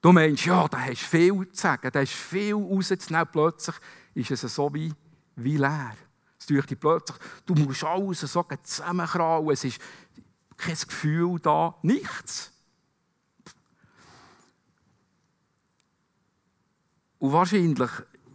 Du 0.00 0.12
meinst, 0.12 0.44
ja, 0.44 0.68
da 0.68 0.78
hast 0.80 1.02
du 1.02 1.18
viel 1.18 1.52
zu 1.52 1.60
sagen, 1.60 1.90
da 1.92 2.00
hast 2.00 2.12
viel 2.12 2.54
rauszunehmen. 2.54 3.28
Plötzlich 3.32 3.76
ist 4.14 4.44
es 4.44 4.54
so 4.54 4.72
wie, 4.72 4.92
wie 5.36 5.56
leer. 5.56 5.96
Es 6.38 6.46
dich 6.46 6.78
plötzlich, 6.78 7.18
du 7.46 7.54
musst 7.54 7.84
alles 7.84 8.20
so 8.20 8.44
zusammenkrauen. 8.62 9.50
Es 9.50 9.64
ist 9.64 9.80
kein 10.56 10.76
Gefühl 10.76 11.40
da, 11.40 11.74
nichts. 11.82 12.52
Und 17.18 17.32
wahrscheinlich 17.32 17.90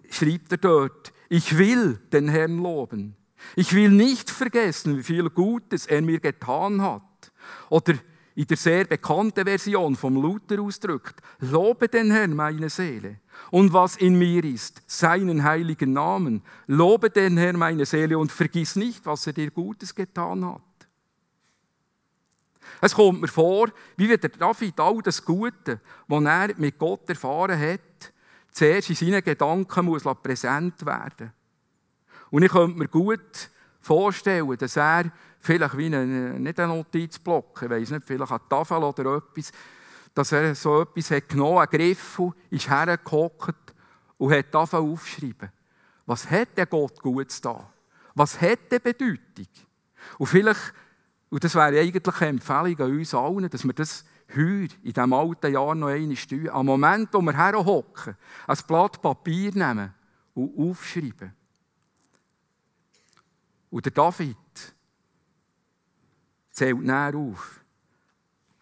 schreibt 0.09 0.51
er 0.51 0.57
dort, 0.57 1.13
ich 1.29 1.57
will 1.57 1.97
den 2.11 2.27
Herrn 2.27 2.57
loben. 2.57 3.15
Ich 3.55 3.73
will 3.73 3.89
nicht 3.89 4.29
vergessen, 4.29 4.97
wie 4.97 5.03
viel 5.03 5.29
Gutes 5.29 5.85
er 5.85 6.01
mir 6.01 6.19
getan 6.19 6.81
hat. 6.81 7.31
Oder 7.69 7.95
in 8.35 8.47
der 8.47 8.57
sehr 8.57 8.85
bekannten 8.85 9.45
Version 9.45 9.95
vom 9.95 10.15
Luther 10.15 10.59
ausdrückt, 10.59 11.21
lobe 11.39 11.87
den 11.87 12.11
Herrn, 12.11 12.35
meine 12.35 12.69
Seele, 12.69 13.19
und 13.51 13.73
was 13.73 13.95
in 13.97 14.17
mir 14.17 14.43
ist, 14.43 14.81
seinen 14.87 15.43
heiligen 15.43 15.93
Namen. 15.93 16.41
Lobe 16.67 17.09
den 17.09 17.37
Herrn, 17.37 17.57
meine 17.57 17.85
Seele, 17.85 18.17
und 18.17 18.31
vergiss 18.31 18.75
nicht, 18.75 19.05
was 19.05 19.27
er 19.27 19.33
dir 19.33 19.51
Gutes 19.51 19.93
getan 19.93 20.45
hat. 20.45 20.61
Es 22.81 22.95
kommt 22.95 23.21
mir 23.21 23.27
vor, 23.27 23.69
wie 23.97 24.07
der 24.07 24.29
David 24.29 24.79
all 24.79 25.01
das 25.01 25.23
Gute, 25.23 25.79
was 26.07 26.23
er 26.23 26.49
mit 26.57 26.77
Gott 26.79 27.07
erfahren 27.09 27.59
hat, 27.59 28.13
zuerst 28.51 28.89
in 28.89 28.95
seinen 28.95 29.23
Gedanken 29.23 29.85
muss 29.85 30.03
präsent 30.21 30.85
werden. 30.85 31.31
Und 32.29 32.43
ich 32.43 32.51
könnte 32.51 32.77
mir 32.77 32.87
gut 32.87 33.49
vorstellen, 33.79 34.55
dass 34.57 34.75
er 34.75 35.11
vielleicht 35.43 35.77
wie 35.77 35.87
eine, 35.87 36.39
nicht 36.39 36.59
ein 36.59 36.69
Notizblock, 36.69 37.63
ich 37.63 37.69
weiß 37.69 37.91
nicht, 37.91 38.05
vielleicht 38.05 38.31
eine 38.31 38.47
Tafel 38.47 38.77
oder 38.77 39.17
etwas, 39.17 39.51
dass 40.13 40.31
er 40.31 40.55
so 40.55 40.81
etwas 40.81 41.11
hat 41.11 41.27
genommen, 41.27 41.57
einen 41.57 41.69
Griffel, 41.69 42.31
ist 42.49 42.69
hergehockt 42.69 43.73
und 44.17 44.33
hat 44.33 44.51
Tafel 44.51 44.79
aufgeschrieben. 44.79 45.51
Was 46.05 46.29
hat 46.31 46.55
der 46.55 46.65
Gott 46.65 47.01
Gutes 47.01 47.41
da? 47.41 47.69
Was 48.15 48.39
hat 48.39 48.71
der 48.71 48.79
Bedeutung? 48.79 49.47
Und 50.17 50.27
vielleicht, 50.27 50.73
und 51.29 51.43
das 51.43 51.55
wäre 51.55 51.79
eigentlich 51.79 52.21
eine 52.21 52.29
Empfehlung 52.29 52.79
an 52.79 52.97
uns 52.97 53.13
allen, 53.13 53.49
dass 53.49 53.65
wir 53.65 53.73
das 53.73 54.05
heute, 54.29 54.75
in 54.83 54.93
diesem 54.93 55.13
alten 55.13 55.51
Jahr 55.51 55.75
noch 55.75 55.87
einmal 55.87 56.15
tun. 56.15 56.49
Am 56.49 56.65
Moment, 56.65 57.09
wo 57.13 57.21
wir 57.21 57.35
herhocken, 57.35 58.15
ein 58.47 58.57
Blatt 58.65 59.01
Papier 59.01 59.51
nehmen 59.51 59.93
und 60.35 60.57
aufschreiben. 60.57 61.33
Und 63.69 63.85
der 63.85 63.91
David, 63.91 64.37
zählt 66.53 66.81
näher 66.81 67.15
auf. 67.15 67.59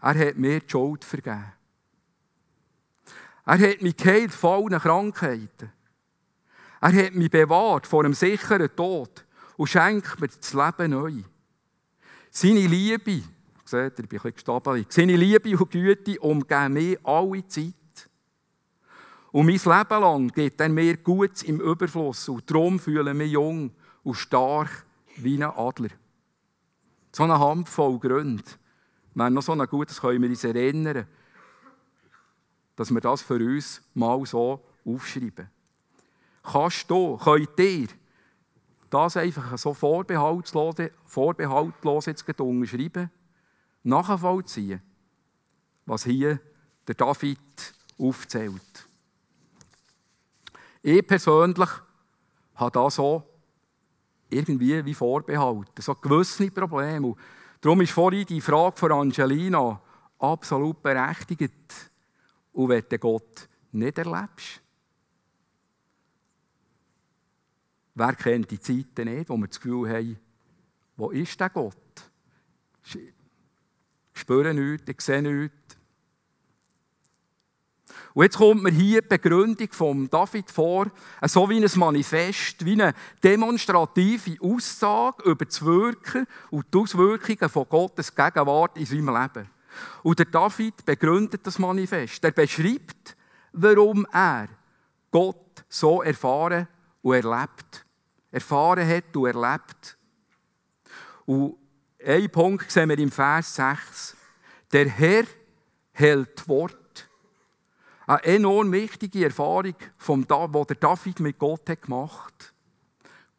Er 0.02 0.28
hat 0.28 0.38
mir 0.38 0.60
die 0.60 0.70
Schuld 0.70 1.06
vergeben. 1.06 1.54
Er 3.46 3.60
hat 3.60 3.82
mich 3.82 3.98
geheilt 3.98 4.32
von 4.32 4.74
allen 4.74 4.82
Krankheiten. 4.82 5.72
Er 6.80 6.94
hat 6.94 7.14
mich 7.14 7.30
bewahrt 7.30 7.86
vor 7.86 8.04
einem 8.04 8.14
sicheren 8.14 8.76
Tod 8.76 9.26
und 9.58 9.68
schenkt 9.68 10.20
mir 10.20 10.28
das 10.28 10.54
Leben 10.54 10.92
neu. 10.92 11.14
Seine 12.32 12.66
Liebe, 12.66 13.22
seht 13.66 14.00
ihr, 14.00 14.04
ich 14.04 14.10
bin 14.10 14.20
ein 14.24 14.34
bisschen 14.34 14.86
seine 14.90 15.16
Liebe 15.16 15.58
und 15.58 15.70
Güte 15.70 16.20
umgeben 16.20 16.74
mich 16.74 17.06
alle 17.06 17.48
Zeit. 17.48 17.74
Und 19.32 19.46
mein 19.46 19.56
Leben 19.56 20.02
lang 20.02 20.28
geht 20.30 20.60
er 20.60 20.70
mir 20.70 20.98
gut 20.98 21.44
im 21.44 21.62
Überfluss. 21.62 22.28
Und 22.30 22.50
darum 22.50 22.80
fühle 22.80 23.12
ich 23.12 23.18
mich 23.18 23.32
jung 23.32 23.72
und 24.04 24.16
stark 24.16 24.86
wie 25.18 25.36
ein 25.36 25.44
Adler. 25.44 25.90
So 27.12 27.24
eine 27.24 27.40
Handvoll 27.40 28.00
Gründe. 28.00 28.44
Wenn 29.14 29.34
noch 29.34 29.42
so 29.42 29.52
ein 29.52 29.68
gutes 29.68 30.00
können 30.00 30.22
wir 30.22 30.30
uns 30.30 30.44
erinnern, 30.44 31.06
dass 32.76 32.92
wir 32.92 33.02
das 33.02 33.22
für 33.22 33.36
uns 33.36 33.82
mal 33.94 34.26
so 34.26 34.64
aufschreiben. 34.86 35.50
Kannst 36.44 36.90
du, 36.90 37.18
könnt 37.18 37.60
ihr 37.60 37.88
das 38.90 39.18
einfach 39.18 39.58
so 39.58 39.74
vorbehaltlos, 39.74 40.76
vorbehaltlos 41.06 42.06
jetzt 42.06 42.28
unterschreiben, 42.40 43.10
nachvollziehen, 43.84 44.82
was 45.86 46.06
hier 46.06 46.40
der 46.88 46.96
David 46.96 47.40
aufzählt. 48.00 48.88
Ich 50.82 51.06
persönlich 51.06 51.70
habe 52.56 52.72
da 52.72 52.90
so 52.90 53.31
irgendwie 54.32 54.84
wie 54.86 54.94
vorbehalten, 54.94 55.82
so 55.82 55.96
gewisse 55.96 56.50
Probleme. 56.52 57.08
Und 57.08 57.20
darum 57.60 57.82
ist 57.82 57.92
vorhin 57.92 58.26
die 58.26 58.42
Frage 58.42 58.78
von 58.78 58.92
Angelina 58.92 59.82
absolut 60.20 60.82
berechtigt. 60.82 61.92
Und 62.54 62.70
wenn 62.70 62.84
du 62.88 63.00
Gott 63.00 63.48
nicht 63.72 63.98
erlebst, 63.98 64.62
wer 67.96 68.16
kennt 68.16 68.52
die 68.52 68.60
Zeiten 68.60 69.14
nicht, 69.14 69.30
wo 69.30 69.38
wir 69.38 69.48
das 69.48 69.60
Gefühl 69.60 69.90
haben, 69.90 70.20
wo 70.98 71.12
ist 71.12 71.40
der 71.40 71.50
Gott? 71.50 71.76
Ich 72.84 73.14
spüre 74.14 74.54
nichts, 74.54 74.90
ich 74.90 75.02
sehe 75.02 75.22
nichts. 75.22 75.61
Und 78.14 78.24
jetzt 78.24 78.38
kommt 78.38 78.64
mir 78.64 78.72
hier 78.72 79.02
die 79.02 79.08
Begründung 79.08 79.70
von 79.72 80.10
David 80.10 80.52
vor, 80.52 80.88
so 81.24 81.50
wie 81.50 81.64
ein 81.64 81.72
Manifest, 81.76 82.66
wie 82.66 82.74
eine 82.74 82.94
demonstrative 83.24 84.38
Aussage 84.42 85.24
über 85.30 85.46
das 85.46 85.64
Wirken 85.64 86.28
und 86.50 86.66
die 86.74 86.78
Auswirkungen 86.78 87.50
von 87.50 87.70
Gottes 87.70 88.14
Gegenwart 88.14 88.78
in 88.78 88.86
seinem 88.86 89.16
Leben. 89.16 89.50
Und 90.04 90.20
der 90.20 90.26
David 90.26 90.86
begründet 90.86 91.48
das 91.48 91.58
Manifest. 91.58 92.24
Er 92.24 92.32
beschreibt, 92.32 93.16
warum 93.54 94.06
er 94.12 94.50
Gott 95.10 95.64
so 95.70 96.02
erfahren 96.02 96.68
und 97.02 97.16
erlebt. 97.16 97.86
Erfahren 98.32 98.88
hat 98.88 99.16
und 99.16 99.28
erlebt. 99.28 99.98
Und 101.26 101.56
ein 102.06 102.30
Punkt 102.30 102.70
sehen 102.72 102.90
wir 102.90 103.00
im 103.00 103.12
Vers 103.12 103.56
6. 103.56 104.18
Der 104.72 104.90
Herr 104.90 105.24
hält 105.94 106.48
Wort 106.48 106.78
eine 108.12 108.24
enorm 108.24 108.72
wichtige 108.74 109.24
Erfahrung, 109.24 109.74
die 109.74 110.26
der 110.26 110.76
David 110.76 111.20
mit 111.22 111.40
Gott 111.40 111.66
gemacht 111.66 112.34
hat. 112.34 112.54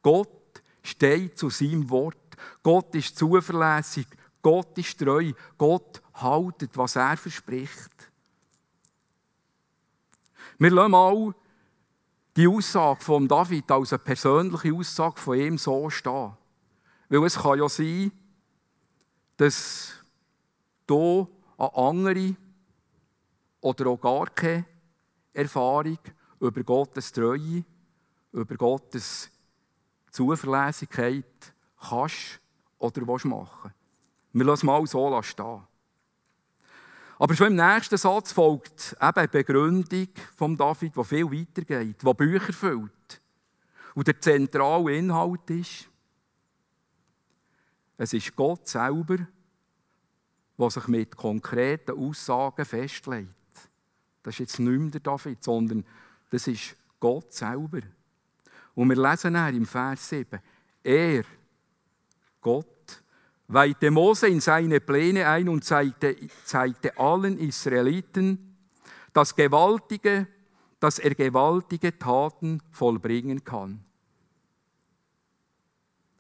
Gott 0.03 0.63
steht 0.83 1.39
zu 1.39 1.51
seinem 1.51 1.91
Wort. 1.91 2.17
Gott 2.63 2.95
ist 2.95 3.17
zuverlässig. 3.19 4.07
Gott 4.41 4.77
ist 4.79 4.99
treu. 4.99 5.33
Gott 5.59 6.03
haltet, 6.15 6.77
was 6.77 6.97
er 6.97 7.17
verspricht. 7.17 8.11
Wir 10.59 10.71
lassen 10.71 10.91
mal 10.91 11.35
die 12.35 12.49
Aussage 12.49 13.05
von 13.05 13.29
David 13.29 13.71
als 13.71 13.93
eine 13.93 13.99
persönliche 13.99 14.73
Aussage 14.73 15.21
von 15.21 15.39
ihm 15.39 15.59
so 15.59 15.91
stehen. 15.91 16.33
Weil 17.11 17.25
es 17.25 17.39
kann 17.39 17.59
ja 17.59 17.69
sein, 17.69 18.11
dass 19.37 19.93
hier 20.89 21.29
an 21.59 21.71
andere 21.75 22.37
oder 23.63 23.87
auch 23.87 24.01
gar 24.01 24.27
keine 24.27 24.67
Erfahrung 25.33 25.99
über 26.39 26.63
Gottes 26.63 27.11
Treue, 27.13 27.65
über 28.33 28.57
Gottes 28.57 29.31
Zuverlässigkeit 30.11 31.55
kannst 31.81 32.41
oder 32.79 33.07
willst 33.07 33.25
machen. 33.25 33.73
Wir 34.33 34.45
lassen 34.45 34.67
mal 34.67 34.87
so 34.87 35.23
stehen. 35.23 35.63
Aber 37.19 37.35
schon 37.35 37.49
im 37.49 37.57
nächsten 37.57 37.97
Satz 37.97 38.33
folgt 38.33 38.95
eben 38.95 39.17
eine 39.17 39.29
Begründung 39.29 40.09
von 40.35 40.57
David, 40.57 40.97
die 40.97 41.05
viel 41.05 41.31
weitergeht, 41.31 42.03
die 42.03 42.15
Bücher 42.15 42.53
füllt. 42.53 43.21
Und 43.95 44.09
der 44.09 44.21
zentrale 44.21 44.97
Inhalt 44.97 45.49
ist, 45.51 45.89
es 47.97 48.13
ist 48.13 48.35
Gott 48.35 48.67
selber, 48.67 49.19
der 50.59 50.71
sich 50.71 50.89
mit 50.89 51.17
konkreten 51.17 51.97
Aussagen 51.97 52.65
festlegt. 52.65 53.42
Das 54.23 54.35
ist 54.35 54.39
jetzt 54.41 54.59
nicht 54.59 54.79
mehr 54.79 54.91
der 54.91 55.01
David, 55.01 55.43
sondern 55.43 55.85
das 56.31 56.47
ist 56.47 56.77
Gott 57.01 57.33
selber. 57.33 57.81
Und 58.75 58.89
wir 58.89 58.97
lesen 58.97 59.35
dann 59.35 59.55
im 59.55 59.67
Vers 59.67 60.09
7, 60.09 60.41
er, 60.83 61.25
Gott, 62.41 63.03
weihte 63.49 63.91
Mose 63.91 64.29
in 64.29 64.41
seine 64.41 64.81
Pläne 64.81 65.27
ein 65.27 65.49
und 65.49 65.65
zeigte, 65.65 66.17
zeigte 66.45 66.97
allen 66.99 67.39
Israeliten 67.39 68.57
das 69.13 69.35
Gewaltige, 69.35 70.27
dass 70.81 70.99
er 70.99 71.15
gewaltige 71.15 71.97
Taten 71.99 72.63
vollbringen 72.71 73.45
kann. 73.45 73.85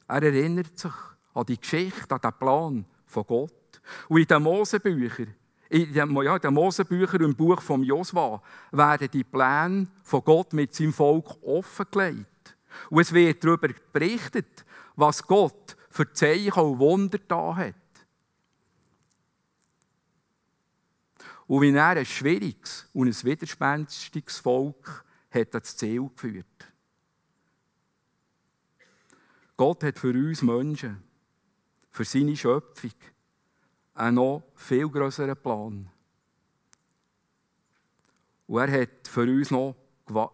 Er 0.07 0.23
erinnert 0.23 0.79
sich 0.79 0.93
an 1.35 1.47
die 1.47 1.59
Geschichte, 1.59 2.15
an 2.15 2.21
den 2.21 2.33
Plan 2.39 2.85
von 3.07 3.27
Gott. 3.27 3.81
Und 4.09 4.21
in 4.21 4.27
den 4.27 4.43
Mosebüchern 4.43 5.35
in 5.73 5.91
den, 5.91 6.23
ja, 6.23 6.39
den 6.39 6.53
Mosebüchern 6.53 7.25
und 7.25 7.31
im 7.31 7.37
Buch 7.37 7.63
von 7.63 7.83
Josua 7.83 8.43
werden 8.73 9.09
die 9.11 9.25
Pläne 9.25 9.87
von 10.03 10.23
Gott 10.23 10.53
mit 10.53 10.75
seinem 10.75 10.93
Volk 10.93 11.43
offengelegt. 11.43 12.57
Und 12.91 13.01
es 13.01 13.13
wird 13.13 13.43
darüber 13.43 13.69
berichtet, 13.91 14.67
was 14.97 15.27
Gott 15.27 15.77
für 15.89 16.13
Zeichen 16.13 16.61
und 16.61 16.79
Wunder 16.79 17.19
da 17.27 17.57
hat. 17.57 17.75
Und 21.47 21.63
wie 21.63 21.73
er 21.73 21.89
ein 21.89 22.05
schwieriges 22.05 22.89
und 22.93 23.09
ein 23.09 23.25
widerspenstiges 23.25 24.39
Volk 24.41 25.05
hat 25.31 25.55
das 25.55 25.75
Ziel 25.75 26.07
geführt. 26.15 26.47
Gott 29.57 29.85
hat 29.85 29.99
für 29.99 30.13
uns 30.13 30.43
Menschen, 30.43 31.03
für 31.91 32.05
seine 32.05 32.37
Schöpfung, 32.37 32.93
einen 33.95 34.17
noch 34.17 34.43
viel 34.55 34.89
größeren 34.89 35.37
Plan. 35.37 35.89
Und 38.47 38.59
er 38.59 38.83
hat 38.83 39.09
für 39.09 39.23
uns 39.23 39.51
noch, 39.51 39.77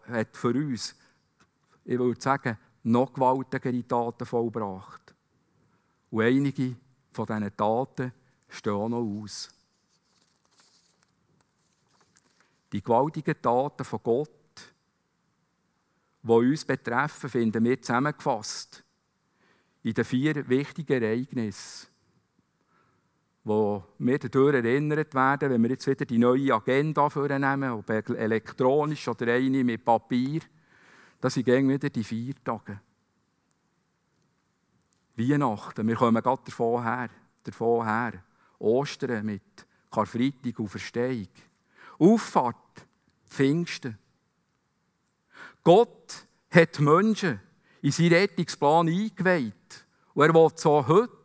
hat 0.07 0.35
für 0.35 0.49
uns, 0.49 0.95
ich 1.85 1.97
würde 1.97 2.19
sagen, 2.19 2.57
noch 2.83 3.13
gewaltigere 3.13 3.87
Taten 3.87 4.25
vollbracht. 4.25 5.13
Und 6.11 6.21
einige 6.21 6.75
von 7.11 7.25
diesen 7.25 7.55
Taten 7.55 8.13
stehen 8.47 8.73
auch 8.73 8.89
noch 8.89 9.23
aus. 9.23 9.49
Die 12.71 12.81
gewaltigen 12.81 13.41
Taten 13.41 13.83
von 13.83 13.99
Gott, 14.03 14.29
die 16.21 16.31
uns 16.31 16.65
betreffen, 16.65 17.29
finden 17.29 17.63
wir 17.63 17.81
zusammengefasst 17.81 18.83
in 19.81 19.93
den 19.93 20.05
vier 20.05 20.47
wichtigen 20.47 21.01
Ereignissen 21.01 21.87
wo 23.43 23.83
wir 23.97 24.19
dadurch 24.19 24.55
erinnert 24.55 25.13
werden, 25.13 25.49
wenn 25.49 25.63
wir 25.63 25.71
jetzt 25.71 25.87
wieder 25.87 26.05
die 26.05 26.17
neue 26.17 26.53
Agenda 26.53 27.09
vornehmen, 27.09 27.71
ob 27.71 27.89
elektronisch 27.89 29.07
oder 29.07 29.33
eine 29.33 29.63
mit 29.63 29.83
Papier, 29.83 30.41
das 31.21 31.33
sind 31.33 31.47
wieder 31.47 31.89
die 31.89 32.03
vier 32.03 32.33
Tage. 32.43 32.79
Weihnachten, 35.15 35.87
wir 35.87 35.95
kommen 35.95 36.23
gerade 36.23 36.41
davon 36.45 36.83
her, 36.83 37.09
davon 37.43 37.85
her. 37.85 38.23
Ostern 38.59 39.25
mit 39.25 39.65
Karfreitag 39.91 40.59
und 40.59 40.69
Verstehung. 40.69 41.27
Auffahrt, 41.97 42.85
Pfingsten. 43.27 43.97
Gott 45.63 46.27
hat 46.51 46.79
Menschen 46.79 47.39
in 47.81 47.91
seinen 47.91 48.13
Rettungsplan 48.13 48.87
eingeweiht. 48.87 49.85
Und 50.13 50.23
er 50.23 50.33
will 50.33 50.49
so 50.55 50.87
heute 50.87 51.18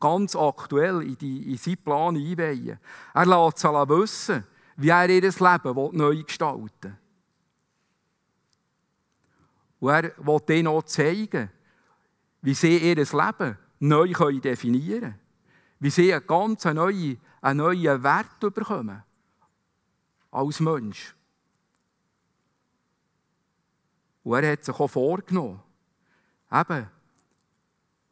ganz 0.00 0.34
aktuell 0.34 1.02
in, 1.02 1.16
die, 1.18 1.52
in 1.52 1.58
seinen 1.58 1.84
Plan 1.84 2.16
einweihen. 2.16 2.78
Er 3.14 3.26
lässt 3.26 3.58
sie 3.58 3.68
wissen, 3.68 4.44
wie 4.76 4.88
er 4.88 5.08
ihr 5.08 5.20
Leben 5.20 5.96
neu 5.96 6.22
gestalten 6.22 6.70
will. 6.82 6.96
Und 9.80 9.90
er 9.90 10.12
will 10.18 10.56
ihnen 10.56 10.68
auch 10.68 10.82
zeigen, 10.82 11.50
wie 12.42 12.54
sie 12.54 12.78
ihr 12.78 12.96
Leben 12.96 13.58
neu 13.78 14.40
definieren 14.40 15.00
können. 15.00 15.20
Wie 15.78 15.90
sie 15.90 16.12
einen 16.12 16.26
ganz 16.26 16.64
neuen, 16.64 17.20
einen 17.40 17.58
neuen 17.58 18.02
Wert 18.02 18.40
bekommen. 18.40 19.02
Als 20.30 20.60
Mensch. 20.60 21.14
Und 24.22 24.44
er 24.44 24.52
hat 24.52 24.64
sich 24.64 24.78
auch 24.78 24.88
vorgenommen, 24.88 25.60
eben 26.52 26.86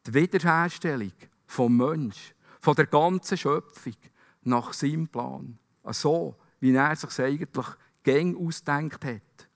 die 0.07 0.15
Wiederherstellung 0.15 1.13
vom 1.49 1.77
Mensch, 1.77 2.35
von 2.61 2.77
der 2.77 2.87
ganzen 2.87 3.37
Schöpfung 3.37 3.97
nach 4.43 4.73
seinem 4.73 5.09
Plan. 5.09 5.59
So, 5.91 6.37
wie 6.61 6.73
er 6.75 6.95
sich 6.95 7.19
eigentlich 7.19 7.67
Gänge 8.05 8.39
ausdenkt 8.39 9.05
hat. 9.05 9.49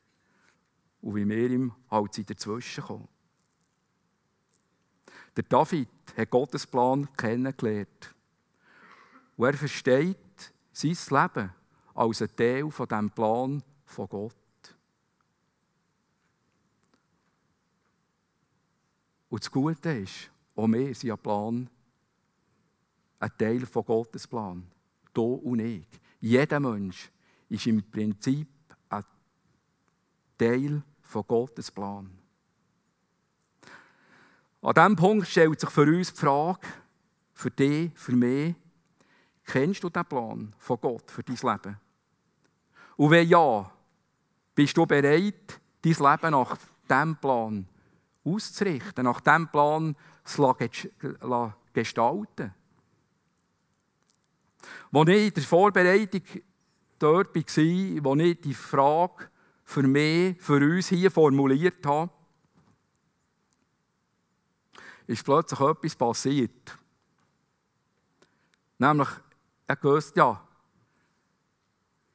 Und 1.02 1.14
wie 1.16 1.28
wir 1.28 1.50
ihm 1.50 1.72
halt 1.90 2.31
dazwischen 2.31 2.85
kommen. 2.85 3.09
Der 5.37 5.44
David 5.44 5.88
hat 6.16 6.31
Gottes 6.31 6.66
Plan 6.66 7.09
kennengelernt. 7.16 8.14
Und 9.37 9.46
er 9.46 9.55
versteht 9.55 10.18
sein 10.72 10.96
Leben 11.11 11.52
als 11.94 12.22
ein 12.22 12.37
Teil 12.37 12.70
von 12.70 12.88
diesem 12.88 13.11
Plan 13.11 13.62
von 13.85 14.09
Gott. 14.09 14.35
Und 19.28 19.42
das 19.42 19.50
Gute 19.50 19.90
ist, 19.90 20.31
auch 20.55 20.68
wir 20.68 20.94
sind 20.94 21.11
ein 21.11 21.18
Plan, 21.18 21.70
ein 23.23 23.31
Teil 23.39 23.67
von 23.67 23.85
Gottes 23.85 24.27
Plan. 24.27 24.67
Du 25.15 25.35
und 25.35 25.61
ich. 25.61 25.87
Jeder 26.21 26.59
Mensch 26.59 27.11
ist 27.49 27.67
im 27.67 27.89
Prinzip 27.89 28.49
ein 28.89 29.05
Teil 30.37 30.83
von 31.01 31.27
Gottes 31.27 31.71
Plan. 31.71 32.11
An 34.61 34.75
diesem 34.75 34.97
Punkt 34.97 35.29
stellt 35.29 35.61
sich 35.61 35.71
für 35.71 35.83
uns 35.83 36.13
die 36.13 36.21
Frage, 36.21 36.67
für 37.33 37.51
dich, 37.51 37.93
für 37.95 38.13
mich, 38.13 38.55
kennst 39.45 39.85
du 39.85 39.89
den 39.89 40.05
Plan 40.05 40.55
von 40.59 40.81
Gott 40.81 41.11
für 41.11 41.23
dein 41.23 41.37
Leben? 41.37 41.81
Und 42.97 43.11
wenn 43.11 43.29
ja, 43.29 43.71
bist 44.55 44.77
du 44.77 44.85
bereit, 44.85 45.61
dein 45.81 45.93
Leben 45.93 46.31
nach 46.31 46.57
diesem 46.89 47.17
Plan 47.17 47.69
auszurichten, 48.25 49.05
nach 49.05 49.21
diesem 49.21 49.49
Plan 49.49 49.97
zu 50.25 50.55
gestalten? 51.73 52.55
Als 54.92 55.09
ich 55.09 55.29
in 55.29 55.35
der 55.35 55.42
Vorbereitung 55.42 56.22
dort 56.98 57.35
war, 57.35 58.05
wo 58.05 58.16
ich 58.16 58.40
die 58.40 58.55
Frage 58.55 59.29
für 59.64 59.83
mich, 59.83 60.40
für 60.40 60.57
uns 60.57 60.88
hier 60.88 61.11
formuliert 61.11 61.85
habe, 61.87 62.11
ist 65.07 65.25
plötzlich 65.25 65.61
etwas 65.61 65.96
passiert. 65.96 66.79
Nämlich, 68.79 69.09
er 69.66 69.83
wusste, 69.83 70.18
ja, 70.18 70.48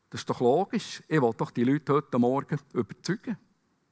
das 0.10 0.21
ist 0.21 0.29
doch 0.29 0.39
logisch. 0.39 1.03
Ich 1.07 1.21
will 1.21 1.33
doch 1.36 1.51
die 1.51 1.63
Leute 1.63 1.93
heute 1.93 2.19
Morgen 2.19 2.60
überzeugen, 2.73 3.38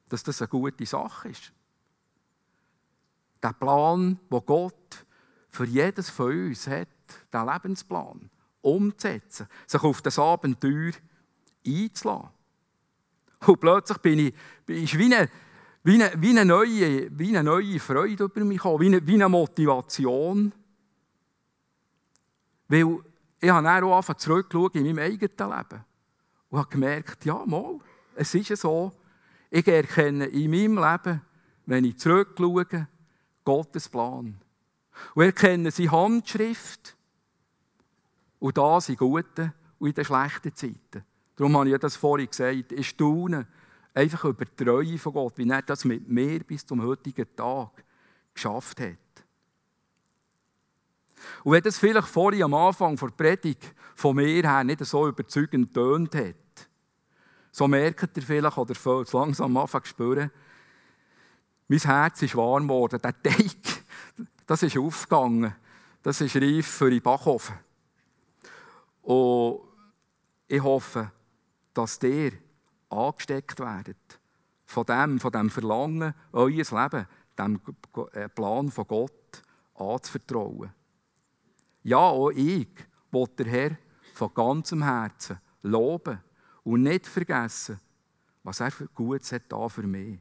dass 0.09 0.23
das 0.23 0.41
eine 0.41 0.49
gute 0.49 0.85
Sache 0.85 1.29
ist. 1.29 1.51
Der 3.43 3.53
Plan, 3.53 4.19
den 4.31 4.45
Gott 4.45 5.05
für 5.49 5.65
jedes 5.65 6.09
von 6.09 6.47
uns 6.47 6.67
hat, 6.67 6.87
der 7.31 7.45
Lebensplan, 7.45 8.29
umzusetzen, 8.65 9.47
sich 9.67 9.83
auf 9.83 10.01
das 10.01 10.19
Abenteuer 10.19 10.91
einzulassen. 11.65 12.29
Und 13.45 13.59
plötzlich 13.59 13.97
bin 13.99 14.19
ich, 14.19 14.33
ist 14.67 14.97
wie 14.97 15.13
eine, 15.13 15.29
wie 15.83 16.01
eine, 16.01 16.11
wie 16.21 16.29
eine, 16.31 16.45
neue, 16.45 17.19
wie 17.19 17.29
eine 17.29 17.43
neue 17.43 17.79
Freude 17.79 18.23
über 18.23 18.43
mich 18.43 18.57
gekommen, 18.57 18.79
wie 18.81 18.87
eine, 18.87 19.05
wie 19.05 19.13
eine 19.13 19.29
Motivation. 19.29 20.51
Weil 22.67 22.97
ich 23.39 23.49
habe 23.49 23.63
dann 23.63 23.83
auch 23.83 24.09
angefangen 24.09 24.69
in 24.73 24.95
meinem 24.95 24.99
eigenen 24.99 25.37
Leben 25.37 25.85
und 26.49 26.59
habe 26.59 26.69
gemerkt, 26.69 27.25
ja, 27.25 27.43
mal, 27.45 27.79
es 28.15 28.33
ist 28.33 28.61
so, 28.61 28.91
ich 29.51 29.67
erkenne 29.67 30.25
in 30.25 30.49
meinem 30.49 30.83
Leben, 30.83 31.21
wenn 31.67 31.85
ich 31.85 31.99
zurückschaue, 31.99 32.87
Gottes 33.43 33.87
Plan. 33.89 34.39
Und 35.13 35.23
erkenne 35.23 35.69
seine 35.69 35.91
Handschrift 35.91 36.95
und 38.39 38.57
das 38.57 38.89
in 38.89 38.97
guten 38.97 39.53
und 39.79 39.89
in 39.89 39.93
den 39.93 40.05
schlechten 40.05 40.55
Zeiten. 40.55 41.05
Darum 41.35 41.57
habe 41.57 41.69
ich 41.69 41.77
das 41.77 41.95
vorhin 41.95 42.29
gesagt, 42.29 42.71
ich 42.71 42.89
staune 42.89 43.47
einfach 43.93 44.25
über 44.25 44.45
die 44.45 44.63
Treue 44.63 44.97
von 44.97 45.13
Gott, 45.13 45.37
wie 45.37 45.49
er 45.49 45.61
das 45.61 45.85
mit 45.85 46.07
mir 46.07 46.39
bis 46.39 46.65
zum 46.65 46.81
heutigen 46.81 47.27
Tag 47.35 47.83
geschafft 48.33 48.79
hat. 48.79 48.97
Und 51.43 51.53
wenn 51.53 51.63
das 51.63 51.79
vielleicht 51.79 52.07
vorhin 52.07 52.43
am 52.43 52.53
Anfang 52.53 52.95
der 52.95 53.07
Predigt 53.07 53.73
von 53.95 54.15
mir 54.15 54.43
her 54.43 54.63
nicht 54.63 54.83
so 54.85 55.07
überzeugend 55.07 55.73
tönt 55.73 56.13
hat, 56.15 56.35
so 57.51 57.67
merkt 57.67 58.17
ihr 58.17 58.23
vielleicht 58.23 58.57
oder 58.57 58.75
fällt 58.75 59.11
langsam 59.13 59.55
an 59.55 59.67
zu 59.67 59.79
spüren, 59.83 60.29
mein 61.67 61.79
Herz 61.79 62.21
ist 62.21 62.35
warm 62.35 62.67
geworden. 62.67 62.99
Der 63.01 63.23
Teig, 63.23 63.55
das 64.45 64.61
ist 64.61 64.77
aufgegangen. 64.77 65.55
Das 66.03 66.21
ist 66.21 66.35
reif 66.35 66.67
für 66.67 66.91
den 66.91 67.01
Backofen. 67.01 67.55
Und 69.05 69.59
ich 70.47 70.63
hoffe, 70.63 71.11
dass 71.75 72.01
ihr 72.01 72.31
angesteckt 72.89 73.59
werdet 73.59 74.19
von 74.65 74.83
dem, 74.83 75.19
von 75.19 75.31
dem 75.31 75.51
Verlangen, 75.51 76.15
euer 76.31 76.49
Leben, 76.49 77.07
dem 77.37 77.61
äh, 78.13 78.29
Plan 78.29 78.71
von 78.71 78.87
Gott 78.87 79.43
anzuvertrauen. 79.75 80.73
Ja, 81.83 81.99
auch 81.99 82.31
ich 82.31 82.67
will 83.11 83.27
der 83.37 83.45
Herr 83.45 83.77
von 84.15 84.33
ganzem 84.33 84.81
Herzen 84.81 85.39
loben 85.61 86.19
und 86.63 86.81
nicht 86.81 87.05
vergessen, 87.05 87.79
was 88.41 88.59
er 88.59 88.71
für 88.71 88.87
Gutes 88.87 89.31
hat 89.31 89.43
da 89.49 89.69
für 89.69 89.83
mich. 89.83 90.19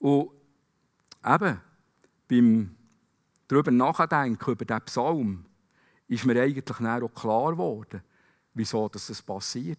Und 0.00 0.30
eben, 1.24 1.60
beim 2.26 2.77
darüber 3.48 3.70
nachdenken, 3.70 4.50
über 4.50 4.64
diesen 4.64 4.82
Psalm, 4.82 5.44
ist 6.06 6.24
mir 6.24 6.40
eigentlich 6.40 6.64
auch 6.80 7.14
klar 7.14 7.52
geworden, 7.52 8.02
wieso 8.54 8.88
das 8.88 9.22
passiert. 9.22 9.78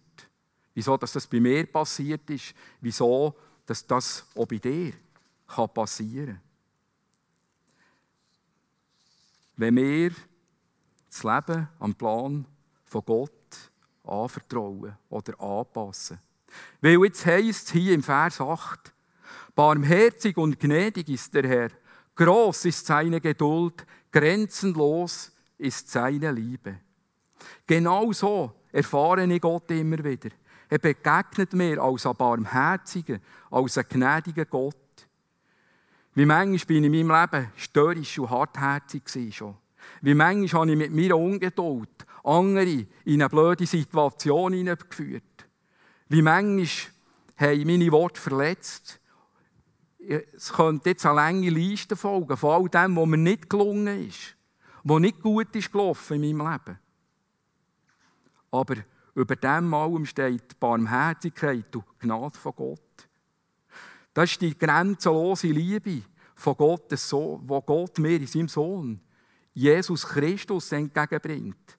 Wieso 0.74 0.96
das 0.96 1.26
bei 1.26 1.40
mir 1.40 1.66
passiert 1.66 2.28
ist. 2.30 2.54
Wieso 2.80 3.34
dass 3.66 3.86
das 3.86 4.26
auch 4.34 4.46
bei 4.46 4.58
dir 4.58 4.92
passieren 5.74 6.26
kann. 6.26 6.40
Wenn 9.56 9.76
wir 9.76 10.10
das 11.08 11.22
Leben 11.22 11.68
am 11.78 11.94
Plan 11.94 12.46
von 12.84 13.04
Gott 13.04 13.70
anvertrauen 14.02 14.96
oder 15.08 15.40
anpassen. 15.40 16.18
Weil 16.80 17.04
jetzt 17.04 17.24
heisst 17.26 17.66
es 17.66 17.72
hier 17.72 17.94
im 17.94 18.02
Vers 18.02 18.40
8, 18.40 18.92
Barmherzig 19.54 20.36
und 20.36 20.58
gnädig 20.58 21.08
ist 21.08 21.32
der 21.34 21.46
Herr, 21.46 21.70
groß 22.20 22.66
ist 22.66 22.84
seine 22.84 23.18
Geduld, 23.18 23.86
grenzenlos 24.12 25.32
ist 25.56 25.90
seine 25.90 26.30
Liebe. 26.30 26.80
Genau 27.66 28.12
so 28.12 28.52
erfahre 28.70 29.24
ich 29.24 29.40
Gott 29.40 29.70
immer 29.70 30.04
wieder. 30.04 30.28
Er 30.68 30.78
begegnet 30.78 31.54
mir 31.54 31.82
als 31.82 32.04
ein 32.04 32.14
barmherziger, 32.14 33.20
als 33.50 33.78
ein 33.78 33.86
gnädiger 33.88 34.44
Gott. 34.44 34.76
Wie 36.14 36.26
manchmal 36.26 36.66
bin 36.66 36.84
ich 36.84 37.00
in 37.00 37.06
meinem 37.06 37.20
Leben 37.32 37.52
störrisch 37.56 38.18
und 38.18 38.30
hartherzig 38.30 39.34
schon. 39.34 39.56
Wie 40.02 40.14
manchmal 40.14 40.60
habe 40.60 40.72
ich 40.72 40.76
mit 40.76 40.94
meiner 40.94 41.16
Ungeduld 41.16 42.06
andere 42.22 42.86
in 43.06 43.22
eine 43.22 43.30
blöde 43.30 43.64
Situation 43.64 44.52
hineingeführt. 44.52 45.22
Wie 46.10 46.20
manchmal 46.20 46.92
haben 47.38 47.66
meine 47.66 47.90
Worte 47.92 48.20
verletzt. 48.20 48.99
Es 50.08 50.52
könnte 50.52 50.90
jetzt 50.90 51.04
eine 51.04 51.16
lange 51.16 51.50
Liste 51.50 51.94
folgen 51.94 52.36
von 52.36 52.50
all 52.50 52.68
dem, 52.68 52.96
was 52.96 53.06
mir 53.06 53.16
nicht 53.16 53.50
gelungen 53.50 54.08
ist, 54.08 54.36
was 54.82 55.00
nicht 55.00 55.20
gut 55.20 55.54
ist 55.54 55.70
gelaufen 55.70 56.22
in 56.22 56.36
meinem 56.36 56.52
Leben. 56.52 56.78
Aber 58.50 58.76
über 59.14 59.36
dem 59.36 59.74
allem 59.74 60.06
steht 60.06 60.58
Barmherzigkeit 60.58 61.74
und 61.76 61.84
Gnade 61.98 62.38
von 62.38 62.54
Gott. 62.56 63.08
Das 64.14 64.32
ist 64.32 64.40
die 64.40 64.56
grenzenlose 64.56 65.48
Liebe 65.48 66.02
von 66.34 66.56
Gottes 66.56 67.08
Sohn, 67.08 67.42
wo 67.44 67.60
Gott 67.60 67.98
mir 67.98 68.16
in 68.16 68.26
seinem 68.26 68.48
Sohn 68.48 69.00
Jesus 69.52 70.06
Christus 70.06 70.72
entgegenbringt. 70.72 71.78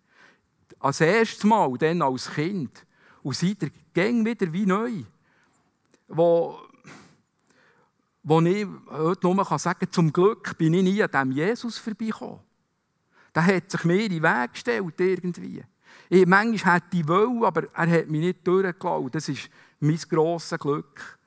Als 0.79 1.01
erstes 1.01 1.43
Mal, 1.43 1.77
dann 1.77 2.01
als 2.01 2.31
Kind. 2.31 2.85
Und 3.23 3.35
seitdem 3.35 3.71
gang 3.93 4.25
wieder 4.25 4.51
wie 4.51 4.65
neu. 4.65 5.03
Wo, 6.07 6.59
wo 8.23 8.39
ich 8.41 8.67
heute 8.89 9.27
nur 9.27 9.59
sagen 9.59 9.79
kann, 9.79 9.91
zum 9.91 10.13
Glück 10.13 10.57
bin 10.57 10.73
ich 10.73 10.83
nie 10.83 11.03
an 11.03 11.09
diesem 11.11 11.31
Jesus 11.31 11.77
vorbeigekommen. 11.77 12.39
Der 13.33 13.45
hat 13.45 13.71
sich 13.71 13.83
mir 13.83 14.03
in 14.03 14.11
den 14.11 14.23
Weg 14.23 14.53
gestellt, 14.53 14.99
irgendwie. 14.99 15.63
Ich, 16.09 16.25
manchmal 16.25 16.75
hätte 16.75 16.97
ich 16.97 17.07
wollen, 17.07 17.43
aber 17.43 17.63
er 17.73 17.89
hat 17.89 18.09
mich 18.09 18.21
nicht 18.21 18.45
durchgelassen. 18.45 19.11
Das 19.11 19.29
ist 19.29 19.49
mein 19.79 19.97
grosses 19.97 20.59
Glück. 20.59 21.17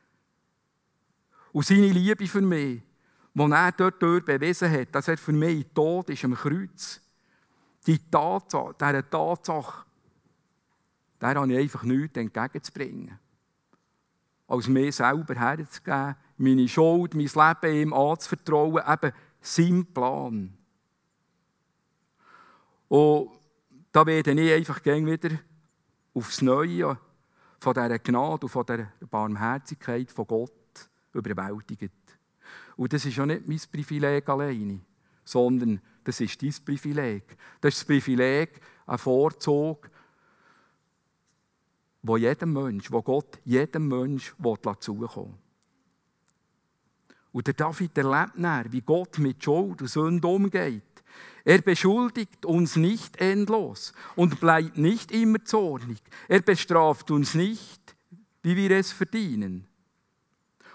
Und 1.53 1.67
seine 1.67 1.89
Liebe 1.89 2.27
für 2.27 2.43
mich 2.43 2.83
wo 3.35 3.49
er 3.49 3.73
dort 3.73 3.99
bewiesen 3.99 4.71
hat, 4.71 4.95
dass 4.95 5.09
er 5.09 5.19
für 5.19 5.33
mich 5.33 5.67
tot 5.75 6.09
ist 6.09 6.25
am 6.25 6.35
Kreuz. 6.35 7.01
Die 7.87 7.99
Tatsache, 7.99 8.75
dieser 8.81 9.11
Tatsache, 9.11 9.85
der 11.21 11.35
habe 11.35 11.53
ich 11.53 11.59
einfach 11.59 11.83
nichts 11.83 12.17
entgegenzubringen. 12.17 13.19
Als 14.47 14.69
mir 14.69 14.93
selber 14.93 15.35
herzugeben, 15.35 16.17
meine 16.37 16.69
Schuld, 16.69 17.15
mein 17.15 17.27
Leben 17.27 17.77
ihm 17.77 17.93
anzuvertrauen, 17.93 18.83
eben 18.87 19.13
sein 19.41 19.87
Plan. 19.87 20.53
Und 22.89 23.31
da 23.93 24.07
werde 24.07 24.33
ich 24.33 24.53
einfach 24.53 24.85
wieder 24.85 25.39
aufs 26.15 26.43
Neue 26.43 26.99
von 27.59 27.75
dieser 27.75 27.99
Gnade 27.99 28.47
und 28.47 28.49
von 28.49 28.67
dieser 28.67 28.93
Barmherzigkeit 29.11 30.11
von 30.11 30.27
Gott 30.27 30.89
überwältigt. 31.13 31.93
Und 32.77 32.93
das 32.93 33.05
ist 33.05 33.17
ja 33.17 33.27
nicht 33.27 33.47
mein 33.47 33.61
Privileg 33.71 34.29
alleine, 34.29 34.81
sondern 35.25 35.81
das 36.03 36.21
ist 36.21 36.43
dein 36.43 36.55
Privileg. 36.65 37.37
Das 37.61 37.75
ist 37.75 37.81
das 37.81 37.87
Privileg, 37.87 38.61
ein 38.87 38.99
Vorzug, 38.99 39.91
wo 42.03 42.17
jedem 42.17 42.53
Mensch, 42.53 42.91
wo 42.91 43.01
Gott 43.01 43.39
jedem 43.45 43.89
Mensch 43.89 44.35
zukommen 44.81 45.44
Und 47.35 47.49
der 47.49 47.55
David 47.55 47.99
erlebt 47.99 48.35
dann, 48.37 48.73
wie 48.73 48.81
Gott 48.81 49.19
mit 49.19 49.43
Schuld 49.43 49.83
und 49.83 49.89
Sünde 49.89 50.29
umgeht. 50.29 50.85
Er 51.45 51.61
beschuldigt 51.63 52.47
uns 52.47 52.77
nicht 52.77 53.17
endlos 53.17 53.93
und 54.15 54.39
bleibt 54.39 54.79
nicht 54.79 55.11
immer 55.11 55.45
zornig. 55.45 55.99
Er 56.29 56.43
bestraft 56.43 57.11
uns 57.11 57.35
nicht, 57.35 57.97
wie 58.45 58.55
wir 58.55 58.71
es 58.71 58.93
verdienen. 58.93 59.67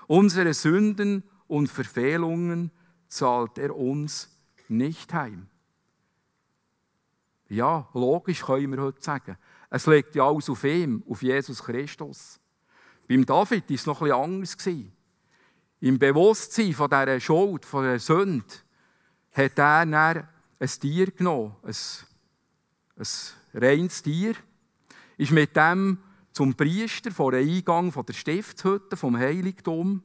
Unsere 0.05 0.53
Sünden 0.53 1.23
und 1.47 1.69
Verfehlungen 1.69 2.71
zahlt 3.07 3.57
er 3.57 3.73
uns 3.73 4.29
nicht 4.67 5.13
heim. 5.13 5.47
Ja, 7.47 7.87
logisch 7.93 8.43
können 8.43 8.73
wir 8.73 8.81
heute 8.81 9.01
sagen. 9.01 9.37
Es 9.69 9.87
liegt 9.87 10.13
ja 10.13 10.27
alles 10.27 10.49
auf 10.49 10.65
ihm, 10.65 11.03
auf 11.09 11.23
Jesus 11.23 11.63
Christus. 11.63 12.37
Beim 13.07 13.25
David 13.25 13.69
war 13.69 13.75
es 13.75 13.85
noch 13.85 14.01
etwas 14.01 14.17
anders. 14.19 14.57
Im 15.81 15.97
Bewusstsein 15.97 16.73
von 16.73 16.89
dieser 16.89 17.19
Schuld, 17.21 17.65
von 17.65 17.83
dieser 17.83 17.99
Sünde, 17.99 18.45
hat 19.31 19.57
er 19.57 19.85
dann 19.85 19.93
ein 19.93 20.67
Tier 20.67 21.11
genommen, 21.11 21.55
ein, 21.63 21.75
ein 22.97 23.61
reines 23.61 24.03
Tier, 24.03 24.35
ist 25.17 25.31
mit 25.31 25.55
dem 25.55 25.99
zum 26.33 26.53
Priester 26.53 27.11
vor 27.11 27.31
dem 27.31 27.47
Eingang 27.47 27.91
der 27.91 28.13
Stiftshütte 28.13 28.97
vom 28.97 29.17
Heiligtum 29.17 30.03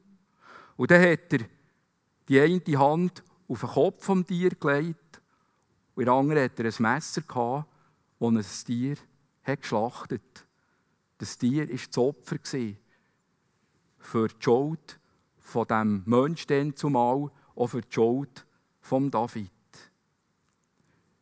und 0.77 0.91
dann 0.91 1.01
hat 1.01 1.33
er 1.33 1.39
die 2.27 2.39
eine 2.39 2.79
Hand 2.79 3.23
auf 3.47 3.59
den 3.59 3.69
Kopf 3.69 4.05
vom 4.05 4.25
Tier 4.25 4.51
gelegt 4.51 5.21
und 5.93 6.01
in 6.01 6.05
der 6.05 6.13
anderen 6.13 6.43
hat 6.43 6.59
er 6.59 6.65
ein 6.65 6.75
Messer 6.79 7.21
gehabt, 7.21 7.69
das 8.19 8.31
ein 8.31 8.65
Tier 8.65 8.95
hat 9.43 9.61
geschlachtet 9.61 10.21
hat. 10.35 10.45
Das 11.17 11.37
Tier 11.37 11.69
war 11.69 11.75
das 11.75 11.97
Opfer 11.97 12.37
für 13.99 14.27
die 14.27 14.43
Schuld 14.43 14.99
von 15.45 15.67
dem 15.67 16.01
Menschen 16.05 16.75
zumal, 16.75 17.29
auch 17.55 17.67
für 17.67 17.81
die 17.81 17.93
Schuld 17.93 18.45
von 18.81 19.11
David. 19.11 19.51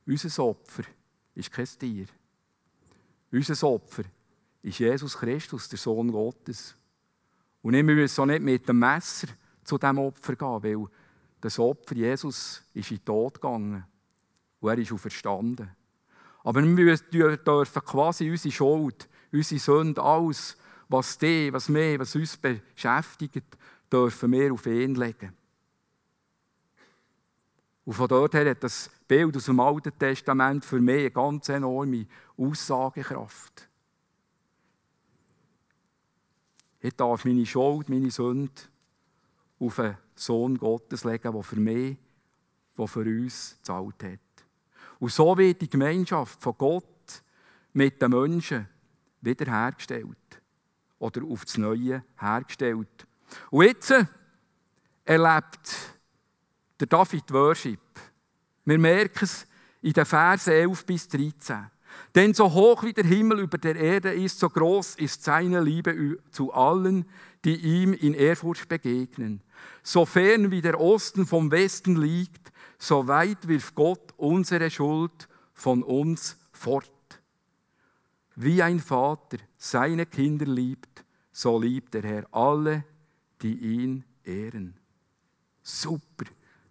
Unser 0.08 0.44
Opfer 0.44 0.84
ist 1.36 1.52
kein 1.52 1.66
Tier. 1.66 2.06
Unser 3.32 3.68
Opfer 3.68 4.04
ist 4.62 4.80
Jesus 4.80 5.18
Christus, 5.18 5.68
der 5.68 5.78
Sohn 5.78 6.12
Gottes. 6.12 6.74
Und 7.62 7.74
wir 7.74 7.84
müssen 7.84 8.22
auch 8.22 8.26
nicht 8.26 8.42
mit 8.42 8.68
dem 8.68 8.80
Messer 8.80 9.28
zu 9.64 9.78
diesem 9.78 9.98
Opfer 9.98 10.36
gehen, 10.36 10.64
weil 10.64 10.88
das 11.42 11.60
Opfer 11.60 11.96
Jesus 11.96 12.64
ist 12.74 12.92
in 12.92 12.98
den 12.98 13.06
Tod 13.06 13.36
gegangen 13.36 13.86
und 14.62 14.70
er 14.70 14.78
ist 14.78 14.92
auferstanden. 14.92 15.70
Aber 16.46 16.64
wir 16.64 16.98
dürfen 16.98 17.82
quasi 17.86 18.30
unsere 18.30 18.54
Schuld, 18.54 19.10
unsere 19.34 19.60
Sünde, 19.60 20.02
alles, 20.02 20.58
was 20.88 21.18
die, 21.18 21.52
was 21.52 21.70
mehr, 21.70 22.00
was 22.00 22.16
uns 22.16 22.38
beschäftigt, 22.38 23.58
dürfen 23.94 24.32
wir 24.32 24.52
auf 24.52 24.66
ihn 24.66 24.96
legen. 24.96 25.34
Und 27.86 27.94
von 27.94 28.08
dort 28.08 28.34
her 28.34 28.50
hat 28.50 28.64
das 28.64 28.90
Bild 29.08 29.36
aus 29.36 29.46
dem 29.46 29.60
Alten 29.60 29.98
Testament 29.98 30.66
für 30.66 30.80
mich 30.80 31.02
eine 31.02 31.12
ganz 31.12 31.50
enorme 31.50 32.08
Aussagekraft. 32.38 33.70
Ich 36.80 36.96
darf 36.96 37.24
meine 37.26 37.46
Schuld, 37.46 37.90
meine 37.90 38.10
Sünde 38.10 38.62
auf 39.60 39.80
einen 39.80 39.98
Sohn 40.16 40.58
Gottes 40.58 41.04
legen, 41.04 41.32
der 41.32 41.44
für 41.44 41.60
mich, 41.60 41.98
der 42.78 42.88
für 42.88 43.02
uns 43.02 43.58
gezahlt 43.58 44.04
hat. 44.04 44.20
Und 45.00 45.12
so 45.12 45.38
wird 45.38 45.62
die 45.62 45.70
Gemeinschaft 45.70 46.42
von 46.42 46.58
Gott 46.58 47.24
mit 47.74 48.02
den 48.02 48.12
Menschen 48.12 48.68
wiederhergestellt. 49.22 50.18
Oder 51.00 51.24
auf 51.24 51.46
das 51.46 51.58
Neue 51.58 52.04
hergestellt. 52.18 53.08
Und 53.50 53.66
jetzt 53.66 53.94
erlebt 55.06 55.76
der 56.80 56.88
David 56.88 57.32
Worship. 57.32 57.80
Wir 58.66 58.80
merken 58.80 59.26
es 59.26 59.48
in 59.82 59.94
den 59.94 60.06
Versen 60.06 60.54
11 60.54 60.86
bis 60.86 61.08
13. 61.08 61.70
Denn 62.16 62.34
so 62.34 62.52
hoch 62.52 62.84
wie 62.84 62.94
der 62.94 63.06
Himmel 63.06 63.40
über 63.40 63.58
der 63.58 63.76
Erde 63.76 64.14
ist, 64.14 64.40
so 64.40 64.50
groß 64.50 64.96
ist 64.96 65.24
seine 65.24 65.62
Liebe 65.62 66.18
zu 66.32 66.54
allen, 66.54 67.06
die 67.44 67.56
ihm 67.56 67.94
in 67.94 68.14
Ehrfurcht 68.14 68.68
begegnen. 68.68 69.42
So 69.82 70.06
fern 70.06 70.52
wie 70.52 70.62
der 70.62 70.80
Osten 70.80 71.26
vom 71.26 71.52
Westen 71.52 71.96
liegt, 71.96 72.52
so 72.78 73.08
weit 73.08 73.48
wirft 73.48 73.76
Gott 73.76 74.14
unsere 74.18 74.70
Schuld 74.70 75.28
von 75.54 75.84
uns 75.84 76.38
fort. 76.52 76.90
Wie 78.36 78.62
ein 78.62 78.80
Vater 78.80 79.38
seine 79.58 80.06
Kinder 80.06 80.46
liebt, 80.46 81.04
so 81.32 81.60
liebt 81.60 81.94
der 81.94 82.04
Herr 82.04 82.28
alle, 82.32 82.84
die 83.44 83.58
ihn 83.58 84.04
ehren. 84.24 84.74
Super. 85.62 86.26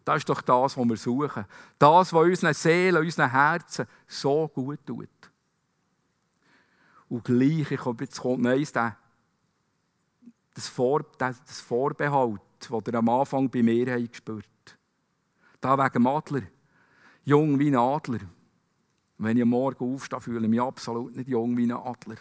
Das 0.04 0.18
ist 0.18 0.28
doch 0.28 0.40
das, 0.40 0.76
was 0.76 0.88
wir 0.88 0.96
suchen. 0.96 1.44
Das, 1.78 2.12
was 2.12 2.24
unseren 2.24 2.54
Seelen, 2.54 3.02
unseren 3.02 3.30
Herzen 3.30 3.87
so 4.06 4.48
gut 4.48 4.80
tut. 4.85 5.08
Und 7.08 7.24
gleich, 7.24 7.70
ich 7.70 7.80
komme 7.80 8.00
jetzt 8.00 8.20
kommt 8.20 8.46
eins, 8.46 8.72
das, 8.72 8.94
Vor, 10.68 11.04
das 11.18 11.61
Vorbehalt, 11.61 12.40
das 12.58 12.70
ihr 12.70 12.94
am 12.94 13.08
Anfang 13.08 13.48
bei 13.48 13.62
mir 13.62 13.92
habt 13.92 14.12
gespürt 14.12 14.78
Da 15.61 15.78
wegen 15.78 16.06
Adler. 16.06 16.42
Jung 17.24 17.58
wie 17.58 17.68
ein 17.68 17.76
Adler. 17.76 18.20
Wenn 19.18 19.37
ich 19.37 19.42
am 19.42 19.50
Morgen 19.50 19.94
aufstehe, 19.94 20.20
fühle 20.20 20.44
ich 20.44 20.50
mich 20.50 20.61
absolut 20.61 21.14
nicht 21.14 21.28
jung 21.28 21.56
wie 21.56 21.64
ein 21.64 21.72
Adler. 21.72 22.16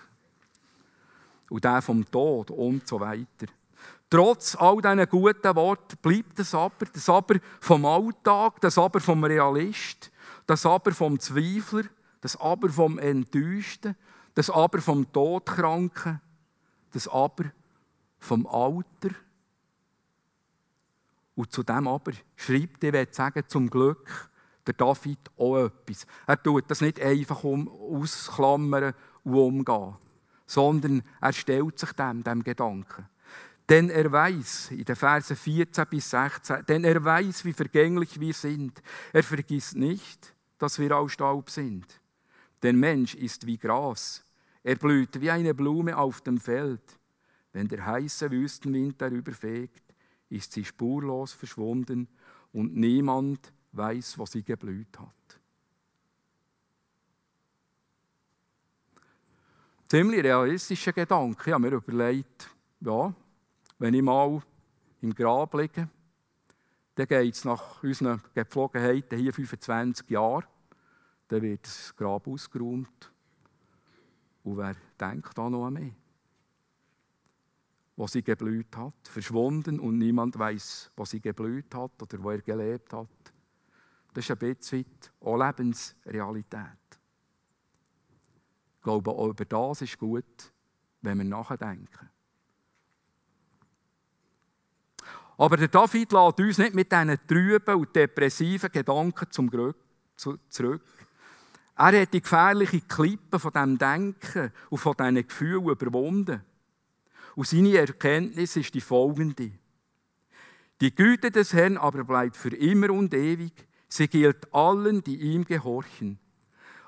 Und 1.50 1.64
der 1.64 1.82
vom 1.82 2.06
Tod 2.10 2.52
und 2.52 2.88
so 2.88 3.00
weiter. 3.00 3.48
Trotz 4.12 4.58
all 4.58 4.82
diesen 4.82 5.08
guten 5.08 5.56
Worten 5.56 5.97
bleibt 6.02 6.38
das 6.38 6.54
Aber, 6.54 6.86
das 6.91 7.08
Aber 7.08 7.36
vom 7.62 7.86
Alltag, 7.86 8.60
das 8.60 8.78
Aber 8.78 9.00
vom 9.00 9.24
Realist, 9.24 10.12
das 10.45 10.65
Aber 10.65 10.91
vom 10.91 11.17
Zweifler, 11.17 11.84
das 12.19 12.36
Aber 12.36 12.67
vom 12.67 13.00
Enttäuschten, 13.00 13.95
das 14.34 14.50
Aber 14.50 14.82
vom 14.82 15.10
Todkranken, 15.13 16.19
das 16.91 17.08
Aber 17.08 17.45
vom 18.19 18.45
Alter. 18.47 19.15
Und 21.36 21.54
zu 21.54 21.63
dem 21.63 21.88
Aber 21.88 22.12
schreibt, 22.36 22.84
ich 22.84 22.91
will 22.91 23.08
sagen, 23.12 23.45
zum 23.47 23.69
Glück, 23.69 24.30
der 24.67 24.74
David 24.74 25.19
auch 25.38 25.67
etwas. 25.67 26.06
Er 26.28 26.43
tut 26.43 26.69
das 26.69 26.82
nicht 26.82 27.00
einfach 27.00 27.45
um, 27.45 27.69
ausklammern 27.69 28.93
und 29.24 29.34
umgehen, 29.34 29.95
sondern 30.45 31.02
er 31.21 31.32
stellt 31.32 31.80
sich 31.80 31.93
dem, 31.93 32.26
dem 32.26 32.43
Gedanken. 32.43 33.08
Denn 33.69 33.89
er 33.89 34.12
weiß, 34.12 34.71
in 34.71 34.84
den 34.84 34.95
Versen 34.95 35.36
14 35.36 35.86
bis 35.89 36.10
16, 36.10 36.65
denn 36.67 36.84
er 36.84 37.04
weiß, 37.04 37.45
wie 37.45 37.54
vergänglich 37.54 38.19
wir 38.19 38.34
sind. 38.34 38.82
Er 39.13 39.24
vergisst 39.24 39.76
nicht, 39.76 40.34
dass 40.58 40.78
wir 40.80 40.97
aus 40.97 41.13
Staub 41.13 41.50
sind. 41.50 41.86
Der 42.62 42.74
Mensch 42.74 43.15
ist 43.15 43.45
wie 43.45 43.58
Gras. 43.58 44.26
Er 44.63 44.76
blüht 44.76 45.19
wie 45.21 45.32
eine 45.32 45.54
Blume 45.54 45.97
auf 45.97 46.21
dem 46.21 46.38
Feld. 46.38 47.00
Wenn 47.54 47.67
der 47.67 47.86
heiße 47.86 48.30
Wüstenwind 48.30 49.02
darüber 49.02 49.32
fegt, 49.32 49.84
ist 50.30 50.54
sie 50.54 50.63
spurlos 50.63 51.34
verschwunden 51.34 52.08
und 52.54 52.76
niemand 52.76 53.52
weiß, 53.71 54.17
wo 54.17 54.26
sie 54.26 54.43
geblüht 54.43 54.97
hat. 55.00 55.39
Ziemlich 59.88 60.24
realistischer 60.24 60.93
Gedanke. 60.93 61.50
Ich 61.50 61.54
habe 61.54 61.69
mir 61.69 61.76
überlegt, 61.76 62.50
ja, 62.80 63.13
wenn 63.82 63.96
ich 63.96 64.04
mal 64.04 64.39
im 65.02 65.15
Grab 65.15 65.56
liege, 65.56 65.89
dann 66.94 67.08
geht 67.08 67.34
es 67.34 67.44
nach 67.44 67.82
unseren 67.82 68.22
Gepflogenheiten 68.36 69.17
hier 69.17 69.34
25 69.34 70.08
Jahre. 70.08 70.44
Dann 71.28 71.41
wird 71.41 71.65
das 71.65 71.96
Grab 71.96 72.28
ausgeräumt. 72.28 73.12
Und 74.44 74.58
wer 74.58 74.76
denkt 75.00 75.36
da 75.36 75.50
noch 75.50 75.65
an 75.65 75.74
mich? 75.74 75.94
Wo 77.96 78.06
sie 78.06 78.22
geblüht 78.22 78.78
hat, 78.78 79.08
verschwunden 79.08 79.80
und 79.80 79.98
niemand 79.98 80.38
weiß, 80.38 80.91
wo 80.96 81.04
sie 81.04 81.20
geblüht 81.20 81.74
hat 81.74 82.00
oder 82.04 82.22
wo 82.22 82.30
er 82.30 82.41
gelebt 82.41 82.94
hat. 82.94 83.08
Das 84.13 84.26
ist 84.26 84.32
ein 84.32 84.38
bisschen 84.56 84.86
auch 85.22 85.38
Lebensrealität. 85.38 87.00
Ich 88.76 88.84
glaube, 88.84 89.10
auch 89.10 89.30
über 89.30 89.46
das 89.46 89.82
ist 89.82 89.98
gut, 89.98 90.54
wenn 91.02 91.17
wir 91.17 91.26
nachdenken. 91.26 92.12
Aber 95.42 95.58
der 95.58 95.70
David 95.70 96.12
lässt 96.12 96.40
uns 96.40 96.58
nicht 96.60 96.76
mit 96.76 96.92
diesen 96.92 97.18
trüben 97.28 97.74
und 97.74 97.96
depressiven 97.96 98.72
Gedanken 98.72 99.26
zum 99.32 99.50
zurück. 100.16 100.84
Er 101.76 102.00
hat 102.00 102.14
die 102.14 102.22
gefährliche 102.22 102.82
Klippe 102.82 103.40
von 103.40 103.52
dem 103.52 103.76
Denken 103.80 104.52
und 104.70 104.78
von 104.78 104.94
diesen 104.96 105.28
Gefühlen 105.28 105.68
überwunden. 105.68 106.44
Und 107.36 107.48
seine 107.48 107.76
Erkenntnis 107.76 108.56
ist 108.56 108.76
die 108.76 108.82
folgende. 108.82 109.50
Die 110.80 110.94
Güte 110.94 111.32
des 111.32 111.54
Herrn 111.54 111.78
aber 111.78 112.04
bleibt 112.04 112.38
für 112.38 112.56
immer 112.56 112.92
und 112.92 113.12
ewig. 113.12 113.68
Sie 113.88 114.08
gilt 114.10 114.54
allen, 114.54 115.04
die 115.04 115.22
ihm 115.22 115.46
gehorchen. 115.46 116.20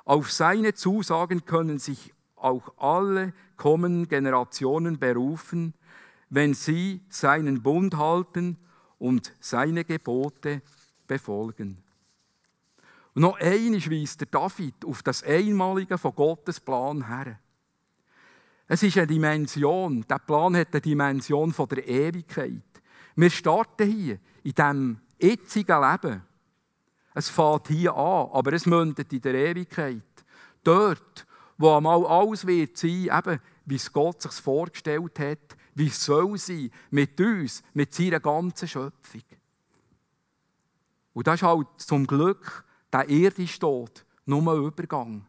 Auf 0.05 0.31
seine 0.31 0.75
Zusagen 0.75 1.43
können 1.45 1.79
sich 1.79 2.13
auch 2.35 2.77
alle 2.77 3.33
kommenden 3.57 4.07
Generationen 4.07 4.99
berufen, 4.99 5.73
wenn 6.33 6.55
sie 6.55 6.99
seinen 7.09 7.61
Bund 7.61 7.95
halten 7.95 8.57
und 8.97 9.31
seine 9.39 9.85
Gebote 9.85 10.63
befolgen. 11.05 11.77
Und 13.13 13.21
noch 13.21 13.39
einmal 13.39 13.91
weist 13.91 14.21
der 14.21 14.27
David 14.31 14.83
auf 14.83 15.03
das 15.03 15.23
Einmalige 15.23 15.95
von 15.99 16.15
Gottes 16.15 16.59
Plan 16.59 17.07
her. 17.07 17.39
Es 18.67 18.81
ist 18.81 18.97
eine 18.97 19.05
Dimension, 19.05 20.03
der 20.09 20.17
Plan 20.17 20.57
hat 20.57 20.69
eine 20.71 20.81
Dimension 20.81 21.53
von 21.53 21.67
der 21.67 21.87
Ewigkeit. 21.87 22.63
Wir 23.15 23.29
starten 23.29 23.91
hier 23.91 24.17
in 24.41 24.53
diesem 24.53 25.01
jetzigen 25.19 25.81
Leben. 25.81 26.23
Es 27.13 27.29
fängt 27.29 27.67
hier 27.67 27.95
an, 27.95 28.29
aber 28.31 28.53
es 28.53 28.65
mündet 28.65 29.13
in 29.13 29.21
der 29.21 29.35
Ewigkeit. 29.35 30.01
Dort, 30.63 31.27
wo 31.59 31.75
einmal 31.75 32.07
alles 32.07 32.47
wird 32.47 32.75
sein, 32.75 33.11
eben, 33.15 33.39
wie 33.65 33.75
es 33.75 33.93
Gott 33.93 34.23
sich 34.23 34.31
vorgestellt 34.31 35.19
hat, 35.19 35.57
wie 35.75 35.89
soll 35.89 36.37
sein, 36.37 36.71
mit 36.91 37.19
uns, 37.19 37.63
mit 37.73 37.93
seiner 37.93 38.19
ganzen 38.19 38.67
Schöpfung. 38.67 39.23
Und 41.13 41.27
das 41.27 41.35
ist 41.35 41.43
halt 41.43 41.67
zum 41.77 42.07
Glück 42.07 42.65
der 42.91 43.09
irdische 43.09 43.59
Tod 43.59 44.05
nur 44.25 44.53
ein 44.53 44.63
Übergang. 44.63 45.25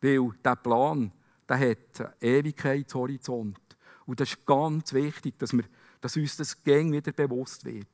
Weil 0.00 0.30
der 0.44 0.56
Plan, 0.56 1.12
der 1.48 1.70
hat 1.70 2.14
Ewigkeitshorizont. 2.20 3.58
Und 4.06 4.20
das 4.20 4.30
ist 4.30 4.46
ganz 4.46 4.92
wichtig, 4.92 5.38
dass, 5.38 5.52
wir, 5.52 5.64
dass 6.00 6.16
uns 6.16 6.36
das 6.36 6.62
gäng 6.62 6.92
wieder 6.92 7.12
bewusst 7.12 7.64
wird. 7.64 7.86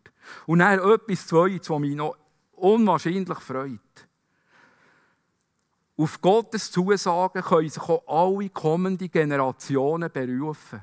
Und 0.47 0.61
dann 0.61 0.79
etwas 0.79 1.27
Zweites, 1.27 1.71
was 1.71 1.81
mich 1.81 1.97
noch 1.97 2.17
unwahrscheinlich 2.53 3.39
freut. 3.39 3.81
Auf 5.97 6.21
Gottes 6.21 6.71
Zusagen 6.71 7.43
können 7.43 7.69
sich 7.69 7.83
auch 7.83 8.07
alle 8.07 8.51
kommenden 8.51 9.11
Generationen 9.11 10.11
berufen. 10.11 10.83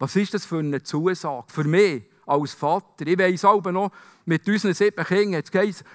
Was 0.00 0.16
ist 0.16 0.32
das 0.32 0.46
für 0.46 0.60
eine 0.60 0.82
Zusage? 0.82 1.44
Für 1.48 1.64
mich 1.64 2.04
als 2.26 2.54
Vater. 2.54 3.06
Ich 3.06 3.18
weiss 3.18 3.44
aber 3.44 3.70
noch, 3.70 3.92
mit 4.24 4.48
unseren 4.48 4.72
sieben 4.72 5.04
Kindern 5.04 5.36
hat 5.36 5.44
es 5.44 5.50
geheißen, 5.50 5.86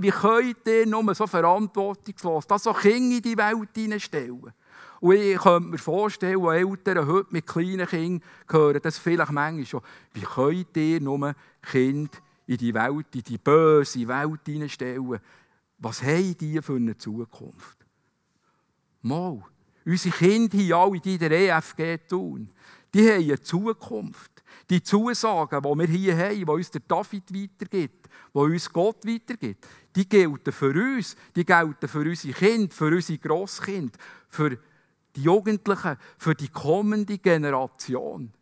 wie 0.00 0.10
könnt 0.10 0.66
ihr 0.66 0.86
nur 0.86 1.14
so 1.14 1.28
verantwortungslos 1.28 2.46
das 2.48 2.64
so 2.64 2.72
Kinder 2.72 3.16
in 3.16 3.22
die 3.22 3.36
Welt 3.36 3.68
hineinstellen? 3.72 4.52
Und 4.98 5.14
ich 5.14 5.38
könnte 5.38 5.68
mir 5.68 5.78
vorstellen, 5.78 6.40
wo 6.40 6.50
Eltern 6.50 7.06
heute 7.06 7.28
mit 7.30 7.46
kleinen 7.46 7.86
Kindern 7.86 8.22
hören, 8.50 8.80
das 8.82 8.98
vielleicht 8.98 9.30
manchmal 9.30 9.64
schon, 9.64 9.80
wie 10.12 10.22
könnt 10.22 10.76
ihr 10.76 11.00
nur 11.00 11.32
Kinder 11.62 12.18
in 12.48 12.56
die 12.56 12.74
Welt, 12.74 13.14
in 13.14 13.22
die 13.22 13.38
böse 13.38 14.08
Welt 14.08 14.40
hineinstellen? 14.44 15.20
Was 15.78 16.02
haben 16.02 16.36
die 16.36 16.60
für 16.60 16.76
eine 16.76 16.96
Zukunft? 16.96 17.76
Mal, 19.02 19.40
unsere 19.84 20.16
Kinder 20.16 20.56
hier 20.56 20.76
alle 20.76 21.00
in 21.04 21.18
der 21.18 21.30
EFG 21.30 21.98
tun, 22.08 22.50
die 22.94 23.10
haben 23.10 23.22
eine 23.22 23.40
Zukunft. 23.40 24.42
Die 24.68 24.82
Zusagen, 24.82 25.62
die 25.62 25.78
wir 25.78 25.86
hier 25.86 26.16
haben, 26.16 26.36
die 26.36 26.44
uns 26.44 26.70
der 26.70 26.82
David 26.86 27.32
weitergibt, 27.32 28.08
die 28.34 28.38
uns 28.38 28.72
Gott 28.72 29.06
weitergibt, 29.06 29.66
die 29.94 30.08
gelten 30.08 30.52
für 30.52 30.72
uns, 30.72 31.16
die 31.34 31.44
gelten 31.44 31.88
für 31.88 32.00
unsere 32.00 32.34
Kinder, 32.34 32.74
für 32.74 32.94
unsere 32.94 33.18
Grosskinder, 33.18 33.98
für 34.28 34.58
die 35.16 35.22
Jugendlichen, 35.22 35.96
für 36.18 36.34
die 36.34 36.48
kommende 36.48 37.18
Generation. 37.18 38.32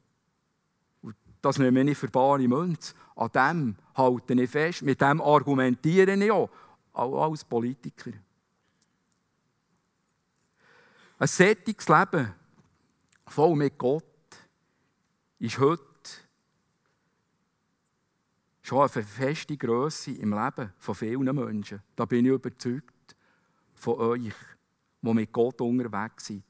Und 1.02 1.16
das 1.40 1.58
nehme 1.58 1.90
ich 1.90 1.98
für 1.98 2.08
bare 2.08 2.46
Münze. 2.46 2.94
An 3.16 3.30
dem 3.32 3.76
halte 3.94 4.34
ich 4.34 4.50
fest, 4.50 4.82
mit 4.82 5.00
dem 5.00 5.20
argumentiere 5.20 6.14
ich 6.14 6.30
auch, 6.30 6.50
auch 6.92 7.30
als 7.30 7.44
Politiker. 7.44 8.12
Ein 11.18 11.28
sättiges 11.28 11.88
Leben 11.88 12.34
voll 13.26 13.54
mit 13.54 13.76
Gott 13.76 14.09
ist 15.40 15.58
heute 15.58 15.82
schon 18.62 18.82
eine 18.82 19.02
feste 19.02 19.56
Grösse 19.56 20.12
im 20.12 20.32
Leben 20.32 20.72
von 20.78 20.94
vielen 20.94 21.34
Menschen. 21.34 21.82
Da 21.96 22.04
bin 22.04 22.26
ich 22.26 22.32
überzeugt 22.32 23.16
von 23.74 23.98
euch, 23.98 24.34
die 25.00 25.14
mit 25.14 25.32
Gott 25.32 25.60
unterwegs 25.62 26.26
sind. 26.26 26.44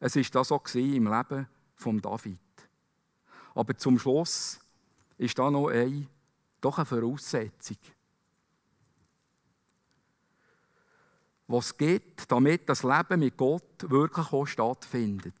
Es 0.00 0.16
war 0.16 0.22
das 0.32 0.52
auch 0.52 0.74
im 0.74 1.06
Leben 1.06 1.46
von 1.76 2.00
David. 2.00 2.38
Aber 3.54 3.78
zum 3.78 3.98
Schluss 3.98 4.58
ist 5.16 5.38
da 5.38 5.48
noch 5.50 5.68
eine, 5.68 6.08
doch 6.60 6.76
eine 6.76 6.86
Voraussetzung. 6.86 7.78
Was 11.46 11.76
geht, 11.76 12.30
damit 12.30 12.68
das 12.68 12.82
Leben 12.82 13.20
mit 13.20 13.36
Gott 13.36 13.88
wirklich 13.88 14.32
auch 14.32 14.46
stattfindet. 14.46 15.34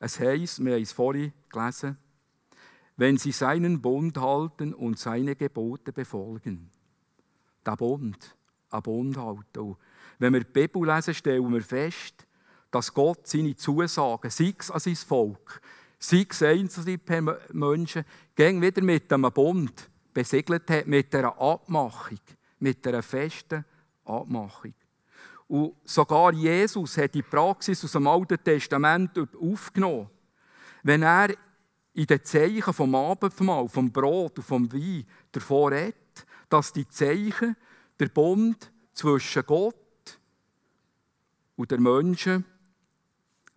Es 0.00 0.20
heisst, 0.20 0.64
wir 0.64 0.74
haben 0.74 0.82
es 0.82 0.92
vorhin 0.92 1.32
gelesen, 1.48 1.96
wenn 2.96 3.16
sie 3.16 3.32
seinen 3.32 3.80
Bund 3.80 4.18
halten 4.18 4.74
und 4.74 4.98
seine 4.98 5.36
Gebote 5.36 5.92
befolgen. 5.92 6.70
Der 7.64 7.76
Bund, 7.76 8.36
ein 8.70 8.82
Bund. 8.82 9.16
Und 9.16 9.76
wenn 10.18 10.32
wir 10.32 10.40
die 10.40 10.52
Bibel 10.52 10.86
lesen, 10.86 11.14
stellen 11.14 11.52
wir 11.52 11.62
fest, 11.62 12.26
dass 12.70 12.92
Gott 12.92 13.26
seine 13.26 13.56
Zusagen, 13.56 14.30
sei 14.30 14.54
es 14.58 14.70
an 14.70 14.80
sein 14.80 14.96
Volk, 14.96 15.60
sei 15.98 16.26
es 16.28 16.42
einzelne 16.42 17.00
Menschen, 17.52 18.04
gegen 18.34 18.60
wieder 18.60 18.82
mit 18.82 19.12
einem 19.12 19.32
Bund 19.32 19.90
besiegelt 20.12 20.68
hat, 20.70 20.86
mit 20.86 21.14
einer 21.14 21.40
Abmachung, 21.40 22.20
mit 22.58 22.86
einer 22.86 23.02
festen 23.02 23.64
Abmachung. 24.04 24.74
Und 25.48 25.74
sogar 25.84 26.32
Jesus 26.32 26.98
hat 26.98 27.14
die 27.14 27.22
Praxis 27.22 27.82
aus 27.82 27.92
dem 27.92 28.06
Alten 28.06 28.42
Testament 28.42 29.18
aufgenommen. 29.40 30.10
Wenn 30.82 31.02
er 31.02 31.34
in 31.94 32.06
den 32.06 32.22
Zeichen 32.22 32.72
vom 32.72 32.94
Abendmahl, 32.94 33.68
vom 33.68 33.90
Brot 33.90 34.38
und 34.38 34.44
vom 34.44 34.72
Wein 34.72 35.04
davor 35.32 35.72
redet, 35.72 35.96
dass 36.48 36.72
die 36.72 36.86
Zeichen 36.86 37.56
der 37.98 38.08
Bund 38.08 38.70
zwischen 38.92 39.44
Gott 39.46 39.74
und 41.56 41.70
den 41.70 41.82
Menschen 41.82 42.44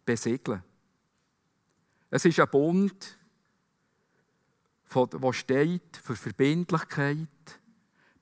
besiegeln. 0.06 0.64
Es 2.10 2.26
ist 2.26 2.40
ein 2.40 2.50
Bund, 2.50 3.18
der 4.94 5.34
steht 5.34 5.98
für 5.98 6.16
Verbindlichkeit, 6.16 7.28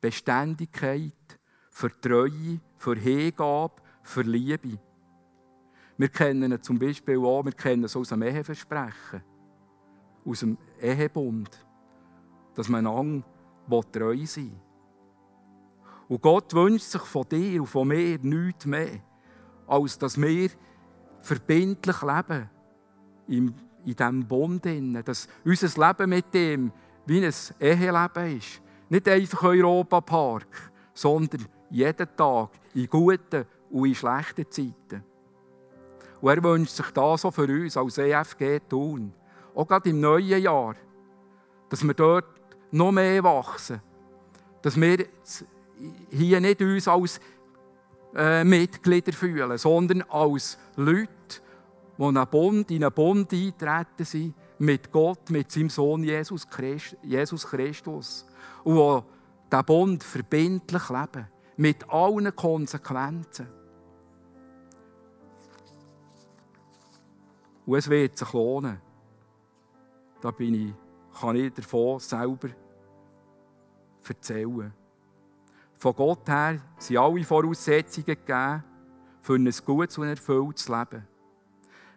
Beständigkeit, 0.02 1.14
für 1.70 2.00
Treue, 2.02 2.60
für 2.80 2.96
Hingabe, 2.96 3.76
für 4.02 4.24
Liebe. 4.24 4.80
Wir 5.98 6.10
kennen 6.10 6.52
ihn 6.52 6.64
zum 6.64 6.80
Beispiel 6.80 7.20
auch, 7.20 7.46
wir 7.46 7.52
kennen 7.52 7.84
es 7.84 7.96
aus 7.96 8.10
dem 8.10 8.24
Eheversprechen 8.24 9.22
aus 10.26 10.40
dem 10.42 10.58
Ehebund, 10.82 11.50
dass 12.56 12.70
man 12.70 12.86
einander 12.86 13.24
treu 13.92 14.26
sein 14.26 14.52
will. 14.52 14.60
Und 16.08 16.22
Gott 16.22 16.54
wünscht 16.54 16.86
sich 16.86 17.02
von 17.02 17.28
dir 17.30 17.62
und 17.62 17.68
von 17.68 17.88
mir 17.88 18.18
nichts 18.20 18.66
mehr, 18.66 19.00
als 19.68 19.98
dass 19.98 20.20
wir 20.20 20.50
verbindlich 21.20 22.02
leben 22.02 22.50
in, 23.28 23.54
diesem 23.86 24.28
Bund. 24.28 24.66
Dass 25.06 25.28
unser 25.46 25.88
Leben 25.88 26.10
mit 26.10 26.34
ihm 26.34 26.72
wie 27.06 27.26
ein 27.26 27.34
Eheleben 27.60 28.38
ist. 28.38 28.62
Nicht 28.90 29.08
einfach 29.08 29.44
Europapark, 29.44 30.72
sondern 30.94 31.46
jeden 31.70 32.16
Tag 32.16 32.50
in 32.74 32.88
guten 32.88 33.46
und 33.70 33.86
in 33.86 33.96
schlechten 33.96 34.50
Zeiten. 34.50 35.04
Und 36.22 36.30
er 36.30 36.44
wünscht 36.44 36.74
sich 36.74 36.92
das 36.92 37.22
so 37.22 37.32
für 37.32 37.48
uns 37.48 37.78
als 37.78 37.98
EFG 37.98 38.60
tun 38.68 39.14
auch 39.60 39.68
gerade 39.68 39.90
im 39.90 40.00
neuen 40.00 40.42
Jahr, 40.42 40.76
dass 41.70 41.84
wir 41.84 41.94
dort 41.94 42.26
noch 42.72 42.92
mehr 42.92 43.24
wachsen. 43.24 43.82
Dass 44.62 44.80
wir 44.80 45.06
hier 46.10 46.40
nicht 46.40 46.62
uns 46.62 46.88
als 46.88 47.20
äh, 48.16 48.44
Mitglieder 48.44 49.12
fühlen, 49.12 49.58
sondern 49.58 50.04
als 50.04 50.58
Leute, 50.76 51.10
die 51.98 52.04
in 52.04 52.18
einen 52.18 52.28
Bund, 52.30 52.72
in 52.72 52.84
einen 52.84 52.94
Bund 52.94 53.34
eintreten 53.34 54.06
sind 54.06 54.36
mit 54.60 54.92
Gott, 54.92 55.30
mit 55.30 55.52
seinem 55.52 55.70
Sohn 55.70 56.04
Jesus 56.04 56.48
Christus. 56.48 58.26
Und 58.64 59.04
die 59.46 59.50
diesen 59.52 59.66
Bund 59.66 60.04
verbindlich 60.04 60.90
leben, 60.90 61.28
mit 61.60 61.90
allen 61.90 62.34
Konsequenzen. 62.34 63.48
Und 67.66 67.78
es 67.78 67.90
wird 67.90 68.18
sich 68.18 68.32
lohnen. 68.32 68.80
Da 70.22 70.32
bin 70.32 70.54
ich, 70.54 70.74
kann 71.20 71.36
ich 71.36 71.54
davon 71.54 72.00
selber 72.00 72.48
erzählen. 74.08 74.74
Von 75.76 75.96
Gott 75.96 76.30
her 76.30 76.62
sind 76.78 76.98
alle 76.98 77.24
Voraussetzungen 77.26 78.06
gegeben, 78.06 78.64
für 79.22 79.36
ein 79.36 79.52
gutes 79.66 79.98
und 79.98 80.08
erfülltes 80.08 80.70
Leben. 80.70 81.06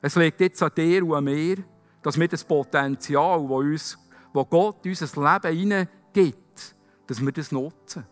Es 0.00 0.16
liegt 0.16 0.40
jetzt 0.40 0.60
an 0.60 0.72
dir 0.76 1.06
und 1.06 1.14
an 1.14 1.24
mir, 1.24 1.58
dass 2.02 2.18
wir 2.18 2.26
das 2.26 2.42
Potenzial, 2.42 3.40
das, 3.42 3.48
uns, 3.48 3.98
das 4.34 4.50
Gott 4.50 4.84
in 4.84 4.90
unser 4.90 5.32
Leben 5.34 5.56
hineingibt, 5.56 6.74
dass 7.06 7.24
wir 7.24 7.30
das 7.30 7.52
nutzen. 7.52 8.04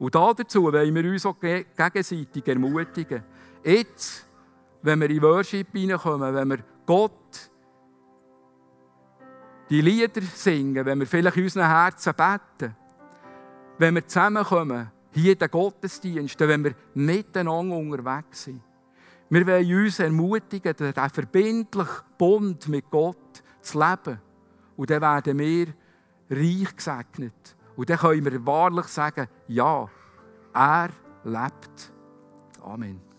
Und 0.00 0.14
dazu 0.14 0.62
wollen 0.62 0.94
wir 0.94 1.10
uns 1.12 1.26
auch 1.26 1.38
gegenseitig 1.38 2.48
ermutigen. 2.48 3.22
Jetzt, 3.62 4.26
wenn 4.80 4.98
wir 4.98 5.10
in 5.10 5.20
Worship 5.20 5.68
hineinkommen, 5.72 6.34
wenn 6.34 6.48
wir 6.48 6.58
Gott 6.86 7.50
die 9.68 9.82
Lieder 9.82 10.22
singen, 10.22 10.86
wenn 10.86 11.00
wir 11.00 11.06
vielleicht 11.06 11.36
in 11.36 11.44
unseren 11.44 11.68
Herzen 11.68 12.14
beten, 12.14 12.74
wenn 13.76 13.94
wir 13.94 14.06
zusammenkommen, 14.06 14.90
hier 15.10 15.34
in 15.34 15.38
den 15.38 15.50
Gottesdiensten, 15.50 16.48
wenn 16.48 16.64
wir 16.64 16.74
miteinander 16.94 17.76
unterwegs 17.76 18.44
sind. 18.44 18.62
Wir 19.28 19.46
wollen 19.46 19.84
uns 19.84 19.98
ermutigen, 19.98 20.74
diesen 20.76 20.94
verbindlichen 20.94 22.04
Bund 22.16 22.68
mit 22.68 22.90
Gott 22.90 23.42
zu 23.60 23.78
leben. 23.78 24.18
Und 24.78 24.88
dann 24.88 25.02
werden 25.02 25.38
wir 25.38 25.66
reich 26.30 26.74
gesegnet. 26.74 27.56
Und 27.80 27.88
dann 27.88 27.96
können 27.96 28.26
wir 28.26 28.44
wahrlich 28.44 28.88
sagen, 28.88 29.26
ja, 29.48 29.88
er 30.52 30.90
lebt. 31.24 31.94
Amen. 32.62 33.09